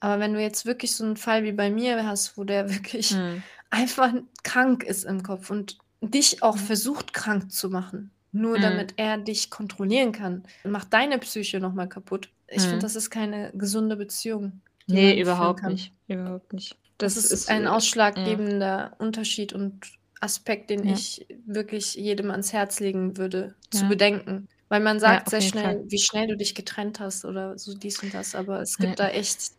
Aber 0.00 0.18
wenn 0.18 0.32
du 0.34 0.40
jetzt 0.40 0.66
wirklich 0.66 0.94
so 0.96 1.04
einen 1.04 1.16
Fall 1.16 1.44
wie 1.44 1.52
bei 1.52 1.70
mir 1.70 2.04
hast, 2.06 2.36
wo 2.36 2.44
der 2.44 2.68
wirklich 2.70 3.10
Hm. 3.12 3.42
einfach 3.70 4.12
krank 4.42 4.82
ist 4.84 5.04
im 5.04 5.22
Kopf 5.22 5.50
und 5.50 5.78
dich 6.00 6.42
auch 6.42 6.56
versucht 6.58 7.12
krank 7.14 7.50
zu 7.52 7.70
machen, 7.70 8.10
nur 8.32 8.58
Hm. 8.58 8.60
damit 8.60 8.94
er 8.98 9.18
dich 9.18 9.50
kontrollieren 9.50 10.12
kann, 10.12 10.44
macht 10.64 10.92
deine 10.92 11.18
Psyche 11.18 11.60
nochmal 11.60 11.88
kaputt. 11.88 12.32
Ich 12.48 12.68
finde, 12.68 12.84
Hm. 12.84 12.86
das 12.86 12.96
ist 12.96 13.10
keine 13.10 13.52
gesunde 13.54 13.96
Beziehung, 13.96 14.62
Nee, 14.88 15.20
überhaupt 15.20 15.66
nicht. 15.66 15.94
Überhaupt 16.08 16.52
nicht. 16.52 16.76
Das 17.00 17.16
Das 17.16 17.30
ist 17.30 17.32
ist, 17.32 17.48
ein 17.48 17.62
äh, 17.62 17.64
ja. 17.64 17.76
ausschlaggebender 17.76 18.96
Unterschied 18.98 19.52
und 19.52 19.80
Aspekt, 20.20 20.70
den 20.70 20.84
Ja. 20.84 20.92
ich 20.92 21.26
wirklich 21.46 21.94
jedem 21.94 22.30
ans 22.30 22.52
Herz 22.52 22.78
legen 22.80 23.16
würde, 23.16 23.56
zu 23.70 23.86
Ja. 23.86 23.88
bedenken. 23.88 24.48
Weil 24.68 24.80
man 24.80 25.00
sagt 25.00 25.28
ja, 25.28 25.30
sehr 25.30 25.40
schnell, 25.40 25.76
Fall. 25.76 25.84
wie 25.88 25.98
schnell 25.98 26.28
du 26.28 26.36
dich 26.36 26.54
getrennt 26.54 27.00
hast 27.00 27.24
oder 27.24 27.58
so 27.58 27.74
dies 27.74 28.02
und 28.02 28.14
das, 28.14 28.34
aber 28.34 28.60
es 28.60 28.78
gibt 28.78 28.98
ja. 28.98 29.00
da 29.00 29.08
echt 29.08 29.52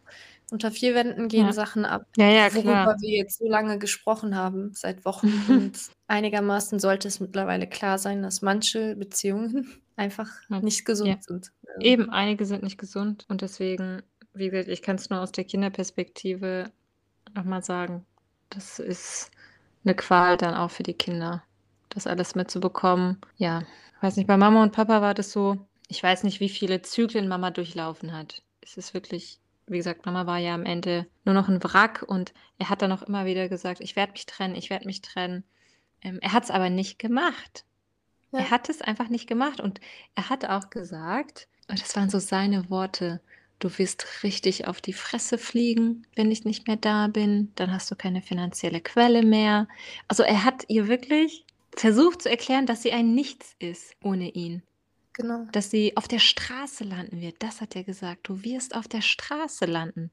unter 0.53 0.69
vier 0.69 0.93
Wänden 0.93 1.29
gehen 1.29 1.47
ja. 1.47 1.51
Sachen 1.51 1.83
ab, 1.83 2.05
ja, 2.15 2.53
worüber 2.53 2.95
wir 3.01 3.09
jetzt 3.09 3.39
so 3.39 3.49
lange 3.49 3.79
gesprochen 3.79 4.35
haben, 4.35 4.71
seit 4.73 5.03
Wochen. 5.03 5.27
und 5.49 5.79
einigermaßen 6.07 6.79
sollte 6.79 7.07
es 7.07 7.19
mittlerweile 7.19 7.67
klar 7.67 7.97
sein, 7.97 8.21
dass 8.21 8.43
manche 8.43 8.95
Beziehungen 8.95 9.67
einfach 9.95 10.29
nicht 10.49 10.85
gesund 10.85 11.23
sind. 11.23 11.51
Eben, 11.79 12.11
einige 12.11 12.45
sind 12.45 12.61
nicht 12.61 12.77
gesund 12.77 13.25
und 13.29 13.41
deswegen, 13.41 14.03
wie 14.35 14.49
gesagt, 14.49 14.69
ich 14.69 14.83
kann 14.83 14.95
es 14.95 15.09
nur 15.09 15.21
aus 15.21 15.31
der 15.31 15.43
Kinderperspektive 15.43 16.71
nochmal 17.33 17.63
sagen, 17.63 18.05
das 18.51 18.77
ist 18.77 19.31
eine 19.83 19.95
Qual 19.95 20.37
dann 20.37 20.53
auch 20.53 20.69
für 20.69 20.83
die 20.83 20.93
Kinder, 20.93 21.43
das 21.89 22.05
alles 22.05 22.35
mitzubekommen. 22.35 23.17
Ja, 23.37 23.63
weiß 24.01 24.17
nicht, 24.17 24.27
bei 24.27 24.37
Mama 24.37 24.61
und 24.61 24.71
Papa 24.71 25.01
war 25.01 25.15
das 25.15 25.31
so, 25.31 25.65
ich 25.87 26.03
weiß 26.03 26.23
nicht, 26.23 26.39
wie 26.39 26.49
viele 26.49 26.83
Zyklen 26.83 27.27
Mama 27.27 27.49
durchlaufen 27.49 28.13
hat. 28.13 28.43
Es 28.61 28.77
ist 28.77 28.93
wirklich, 28.93 29.39
wie 29.67 29.78
gesagt, 29.78 30.06
Mama 30.06 30.26
war 30.26 30.38
ja 30.38 30.54
am 30.54 30.65
Ende 30.65 31.08
nur 31.26 31.34
noch 31.34 31.47
ein 31.47 31.63
Wrack 31.63 32.04
und 32.08 32.34
er 32.58 32.69
hat 32.69 32.82
dann 32.82 32.91
auch 32.91 33.04
immer 33.04 33.26
wieder 33.26 33.49
gesagt, 33.49 33.82
ich 33.82 33.95
werde 33.95 34.13
mich 34.13 34.26
trennen, 34.26 34.56
ich 34.56 34.69
werde 34.69 34.86
mich 34.86 35.02
trennen. 35.02 35.43
Ähm, 36.02 36.19
er 36.21 36.34
hat 36.34 36.43
es 36.43 36.52
aber 36.52 36.69
nicht 36.69 36.99
gemacht. 36.99 37.65
Ja. 38.32 38.39
Er 38.39 38.52
hat 38.52 38.69
es 38.69 38.82
einfach 38.82 39.10
nicht 39.10 39.28
gemacht 39.28 39.60
und 39.60 39.80
er 40.15 40.30
hat 40.30 40.45
auch 40.45 40.69
gesagt, 40.69 41.47
und 41.69 41.82
das 41.82 41.95
waren 41.95 42.10
so 42.10 42.19
seine 42.19 42.69
Worte, 42.69 43.21
du 43.60 43.78
wirst 43.78 44.23
richtig 44.23 44.67
auf 44.67 44.82
die 44.82 44.93
Fresse 44.93 45.38
fliegen, 45.38 46.06
wenn 46.15 46.32
ich 46.32 46.43
nicht 46.43 46.67
mehr 46.67 46.76
da 46.76 47.08
bin, 47.08 47.52
dann 47.56 47.71
hast 47.71 47.89
du 47.89 47.95
keine 47.95 48.21
finanzielle 48.21 48.82
Quelle 48.82 49.23
mehr. 49.23 49.67
Also 50.08 50.23
er 50.23 50.43
hat 50.43 50.65
ihr 50.67 50.88
wirklich 50.88 51.45
versucht 51.76 52.23
zu 52.23 52.30
erklären, 52.30 52.65
dass 52.65 52.82
sie 52.82 52.91
ein 52.91 53.13
Nichts 53.15 53.56
ist 53.60 53.95
ohne 54.04 54.30
ihn. 54.30 54.63
Genau. 55.13 55.45
Dass 55.52 55.69
sie 55.69 55.95
auf 55.95 56.08
der 56.08 56.19
Straße 56.19 56.84
landen 56.84 57.21
wird. 57.21 57.36
Das 57.39 57.62
hat 57.62 57.76
er 57.76 57.84
gesagt. 57.84 58.28
Du 58.28 58.43
wirst 58.43 58.76
auf 58.76 58.88
der 58.88 59.02
Straße 59.02 59.65
landen. 59.65 60.12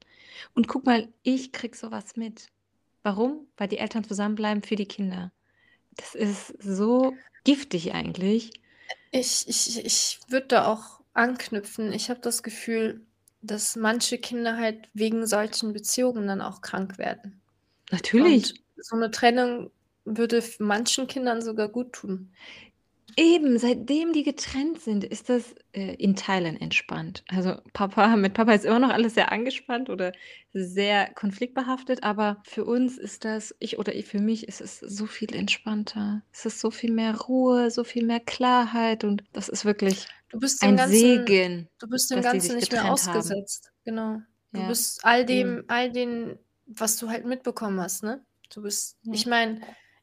Und 0.53 0.67
guck 0.67 0.85
mal, 0.85 1.07
ich 1.23 1.51
krieg 1.51 1.75
sowas 1.75 2.15
mit. 2.15 2.47
Warum? 3.03 3.47
Weil 3.57 3.67
die 3.67 3.79
Eltern 3.79 4.03
zusammenbleiben 4.03 4.63
für 4.63 4.75
die 4.75 4.85
Kinder. 4.85 5.31
Das 5.95 6.15
ist 6.15 6.55
so 6.61 7.15
giftig 7.43 7.93
eigentlich. 7.93 8.51
Ich, 9.11 9.47
ich, 9.47 9.83
ich 9.83 10.19
würde 10.27 10.47
da 10.47 10.67
auch 10.67 11.01
anknüpfen. 11.13 11.91
Ich 11.91 12.09
habe 12.09 12.21
das 12.21 12.43
Gefühl, 12.43 13.05
dass 13.41 13.75
manche 13.75 14.17
Kinder 14.17 14.57
halt 14.57 14.87
wegen 14.93 15.25
solchen 15.25 15.73
Beziehungen 15.73 16.27
dann 16.27 16.41
auch 16.41 16.61
krank 16.61 16.97
werden. 16.97 17.41
Natürlich. 17.89 18.51
Und 18.51 18.61
so 18.77 18.95
eine 18.95 19.11
Trennung 19.11 19.71
würde 20.05 20.43
manchen 20.59 21.07
Kindern 21.07 21.41
sogar 21.41 21.69
gut 21.69 21.93
tun. 21.93 22.31
Eben, 23.17 23.59
seitdem 23.59 24.13
die 24.13 24.23
getrennt 24.23 24.79
sind, 24.79 25.03
ist 25.03 25.29
das 25.29 25.53
äh, 25.73 25.95
in 25.95 26.15
Teilen 26.15 26.55
entspannt. 26.55 27.23
Also 27.27 27.55
Papa, 27.73 28.15
mit 28.15 28.33
Papa 28.33 28.53
ist 28.53 28.63
immer 28.63 28.79
noch 28.79 28.89
alles 28.89 29.15
sehr 29.15 29.31
angespannt 29.31 29.89
oder 29.89 30.13
sehr 30.53 31.11
konfliktbehaftet, 31.13 32.03
aber 32.03 32.41
für 32.43 32.63
uns 32.63 32.97
ist 32.97 33.25
das, 33.25 33.53
ich 33.59 33.77
oder 33.79 33.93
ich, 33.93 34.05
für 34.05 34.19
mich 34.19 34.47
ist 34.47 34.61
es 34.61 34.79
so 34.79 35.05
viel 35.05 35.35
entspannter. 35.35 36.21
Es 36.31 36.45
ist 36.45 36.61
so 36.61 36.71
viel 36.71 36.91
mehr 36.91 37.19
Ruhe, 37.19 37.69
so 37.69 37.83
viel 37.83 38.05
mehr 38.05 38.21
Klarheit 38.21 39.03
und 39.03 39.23
das 39.33 39.49
ist 39.49 39.65
wirklich 39.65 40.07
Du 40.31 40.39
bist 40.39 40.63
ein 40.63 40.77
Ganzen, 40.77 40.97
Segen. 40.97 41.67
Du 41.79 41.87
bist 41.87 42.09
dem 42.09 42.21
Ganzen 42.21 42.55
nicht 42.55 42.71
mehr 42.71 42.91
ausgesetzt. 42.91 43.65
Haben. 43.65 43.75
Genau. 43.83 44.21
Du 44.53 44.61
ja. 44.61 44.67
bist 44.67 45.03
all 45.03 45.25
dem, 45.25 45.65
all 45.67 45.91
den, 45.91 46.39
was 46.65 46.97
du 46.97 47.09
halt 47.09 47.25
mitbekommen 47.25 47.79
hast, 47.81 48.03
ne? 48.03 48.23
Du 48.53 48.61
bist, 48.61 48.97
ja. 49.03 49.13
ich 49.13 49.25
meine, 49.25 49.61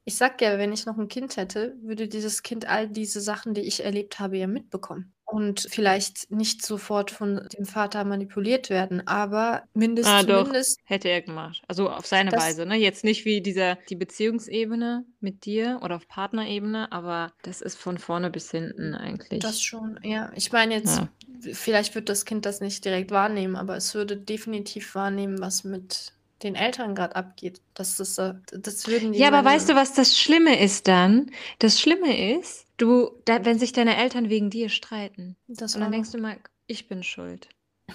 ich 0.08 0.16
sag 0.16 0.40
ja, 0.40 0.56
wenn 0.56 0.72
ich 0.72 0.86
noch 0.86 0.96
ein 0.96 1.08
Kind 1.08 1.36
hätte, 1.36 1.76
würde 1.82 2.08
dieses 2.08 2.42
Kind 2.42 2.66
all 2.66 2.88
diese 2.88 3.20
Sachen, 3.20 3.52
die 3.52 3.60
ich 3.60 3.84
erlebt 3.84 4.18
habe, 4.18 4.38
ja 4.38 4.46
mitbekommen. 4.46 5.12
Und 5.26 5.66
vielleicht 5.68 6.30
nicht 6.30 6.64
sofort 6.64 7.10
von 7.10 7.46
dem 7.58 7.66
Vater 7.66 8.04
manipuliert 8.04 8.70
werden, 8.70 9.06
aber 9.06 9.64
mindestens. 9.74 10.14
Ah, 10.14 10.22
doch, 10.22 10.50
hätte 10.84 11.10
er 11.10 11.20
gemacht. 11.20 11.62
Also 11.68 11.90
auf 11.90 12.06
seine 12.06 12.30
das, 12.30 12.42
Weise, 12.42 12.64
ne? 12.64 12.76
Jetzt 12.76 13.04
nicht 13.04 13.26
wie 13.26 13.42
dieser, 13.42 13.76
die 13.90 13.96
Beziehungsebene 13.96 15.04
mit 15.20 15.44
dir 15.44 15.80
oder 15.82 15.96
auf 15.96 16.08
Partnerebene, 16.08 16.90
aber 16.90 17.34
das 17.42 17.60
ist 17.60 17.76
von 17.76 17.98
vorne 17.98 18.30
bis 18.30 18.50
hinten 18.50 18.94
eigentlich. 18.94 19.40
Das 19.40 19.60
schon, 19.60 20.00
ja. 20.02 20.32
Ich 20.34 20.50
meine 20.52 20.76
jetzt, 20.76 20.96
ja. 20.96 21.08
vielleicht 21.52 21.94
wird 21.94 22.08
das 22.08 22.24
Kind 22.24 22.46
das 22.46 22.62
nicht 22.62 22.82
direkt 22.86 23.10
wahrnehmen, 23.10 23.56
aber 23.56 23.76
es 23.76 23.94
würde 23.94 24.16
definitiv 24.16 24.94
wahrnehmen, 24.94 25.38
was 25.38 25.64
mit 25.64 26.14
den 26.42 26.54
Eltern 26.54 26.94
gerade 26.94 27.16
abgeht. 27.16 27.60
Das 27.74 28.00
ist, 28.00 28.18
das 28.18 28.86
würden 28.86 29.12
die 29.12 29.18
Ja, 29.18 29.28
aber 29.28 29.44
weißt 29.44 29.68
du, 29.68 29.74
was 29.74 29.94
das 29.94 30.18
Schlimme 30.18 30.60
ist 30.60 30.88
dann? 30.88 31.30
Das 31.58 31.80
Schlimme 31.80 32.36
ist, 32.36 32.66
du, 32.76 33.10
da, 33.24 33.44
wenn 33.44 33.58
sich 33.58 33.72
deine 33.72 33.96
Eltern 33.96 34.28
wegen 34.28 34.50
dir 34.50 34.68
streiten. 34.68 35.36
Das 35.48 35.74
und 35.74 35.80
dann 35.80 35.92
denkst 35.92 36.12
du 36.12 36.18
mal, 36.18 36.38
ich 36.66 36.88
bin 36.88 37.02
schuld. 37.02 37.48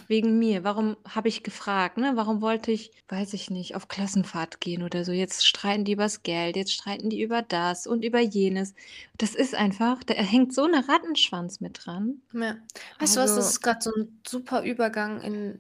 Wegen 0.08 0.40
mir. 0.40 0.64
Warum 0.64 0.98
habe 1.08 1.28
ich 1.28 1.44
gefragt? 1.44 1.98
Ne? 1.98 2.14
Warum 2.16 2.42
wollte 2.42 2.72
ich, 2.72 2.92
weiß 3.10 3.34
ich 3.34 3.52
nicht, 3.52 3.76
auf 3.76 3.88
Klassenfahrt 3.88 4.60
gehen 4.60 4.82
oder 4.82 5.06
so? 5.06 5.12
Jetzt 5.12 5.46
streiten 5.46 5.86
die 5.86 5.92
übers 5.92 6.24
Geld, 6.24 6.56
jetzt 6.56 6.74
streiten 6.74 7.12
die 7.12 7.22
über 7.22 7.44
das 7.44 7.86
und 7.86 8.04
über 8.04 8.20
jenes. 8.20 8.74
Das 9.20 9.36
ist 9.36 9.54
einfach, 9.54 10.04
da 10.04 10.16
hängt 10.16 10.52
so 10.52 10.64
eine 10.64 10.90
Rattenschwanz 10.90 11.62
mit 11.62 11.86
dran. 11.86 12.24
Ja. 12.34 12.58
Weißt 13.00 13.18
also, 13.18 13.20
du 13.20 13.22
was, 13.22 13.30
das 13.30 13.38
also 13.38 13.50
ist 13.50 13.62
gerade 13.62 13.82
so 13.82 13.92
ein 13.96 14.20
super 14.28 14.64
Übergang 14.64 15.22
in 15.22 15.60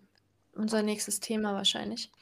unser 0.55 0.83
nächstes 0.83 1.19
Thema 1.19 1.53
wahrscheinlich. 1.53 2.11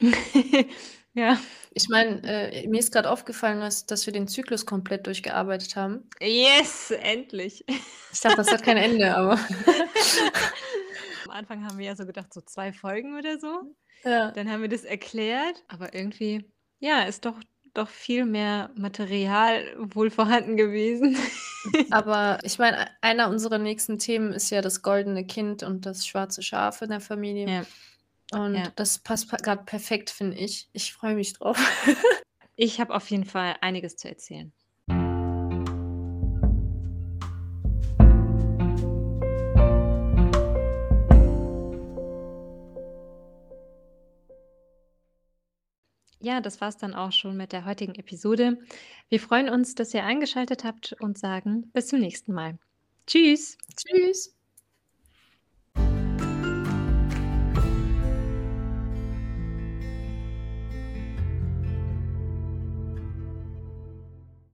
Ja. 1.14 1.38
Ich 1.74 1.88
meine, 1.88 2.22
äh, 2.22 2.66
mir 2.68 2.80
ist 2.80 2.92
gerade 2.92 3.10
aufgefallen, 3.10 3.60
dass, 3.60 3.86
dass 3.86 4.06
wir 4.06 4.12
den 4.12 4.28
Zyklus 4.28 4.64
komplett 4.66 5.06
durchgearbeitet 5.06 5.76
haben. 5.76 6.08
Yes, 6.20 6.90
endlich. 6.90 7.64
Ich 7.68 8.20
dachte, 8.20 8.36
das 8.36 8.50
hat 8.50 8.62
kein 8.62 8.76
Ende, 8.78 9.14
aber. 9.14 9.38
Am 11.24 11.30
Anfang 11.30 11.64
haben 11.66 11.78
wir 11.78 11.86
ja 11.86 11.96
so 11.96 12.06
gedacht, 12.06 12.32
so 12.32 12.40
zwei 12.40 12.72
Folgen 12.72 13.18
oder 13.18 13.38
so. 13.38 13.74
Ja. 14.04 14.30
Dann 14.30 14.50
haben 14.50 14.62
wir 14.62 14.68
das 14.68 14.84
erklärt, 14.84 15.62
aber 15.68 15.94
irgendwie, 15.94 16.50
ja, 16.78 17.02
ist 17.02 17.24
doch, 17.24 17.38
doch 17.74 17.88
viel 17.88 18.24
mehr 18.24 18.70
Material 18.74 19.64
wohl 19.78 20.10
vorhanden 20.10 20.56
gewesen. 20.56 21.16
Aber 21.90 22.38
ich 22.42 22.58
meine, 22.58 22.88
einer 23.00 23.28
unserer 23.28 23.58
nächsten 23.58 23.98
Themen 23.98 24.32
ist 24.32 24.50
ja 24.50 24.60
das 24.60 24.82
goldene 24.82 25.24
Kind 25.24 25.62
und 25.62 25.86
das 25.86 26.06
schwarze 26.06 26.42
Schaf 26.42 26.82
in 26.82 26.90
der 26.90 27.00
Familie. 27.00 27.48
Ja. 27.48 27.62
Und 28.34 28.54
Ja. 28.54 28.70
das 28.76 28.98
passt 28.98 29.28
gerade 29.30 29.64
perfekt, 29.64 30.10
finde 30.10 30.36
ich. 30.38 30.68
Ich 30.72 30.92
freue 30.92 31.14
mich 31.14 31.34
drauf. 31.34 31.58
Ich 32.54 32.80
habe 32.80 32.94
auf 32.94 33.10
jeden 33.10 33.24
Fall 33.24 33.56
einiges 33.62 33.96
zu 33.96 34.08
erzählen. 34.08 34.52
Ja, 46.20 46.40
das 46.40 46.60
war 46.60 46.68
es 46.68 46.76
dann 46.76 46.94
auch 46.94 47.10
schon 47.12 47.36
mit 47.36 47.52
der 47.52 47.64
heutigen 47.64 47.94
Episode. 47.96 48.58
Wir 49.08 49.18
freuen 49.20 49.48
uns, 49.48 49.74
dass 49.74 49.92
ihr 49.92 50.04
eingeschaltet 50.04 50.62
habt 50.64 50.94
und 51.00 51.18
sagen 51.18 51.70
bis 51.72 51.88
zum 51.88 51.98
nächsten 52.00 52.32
Mal. 52.32 52.58
Tschüss. 53.06 53.58
Tschüss. 53.76 54.34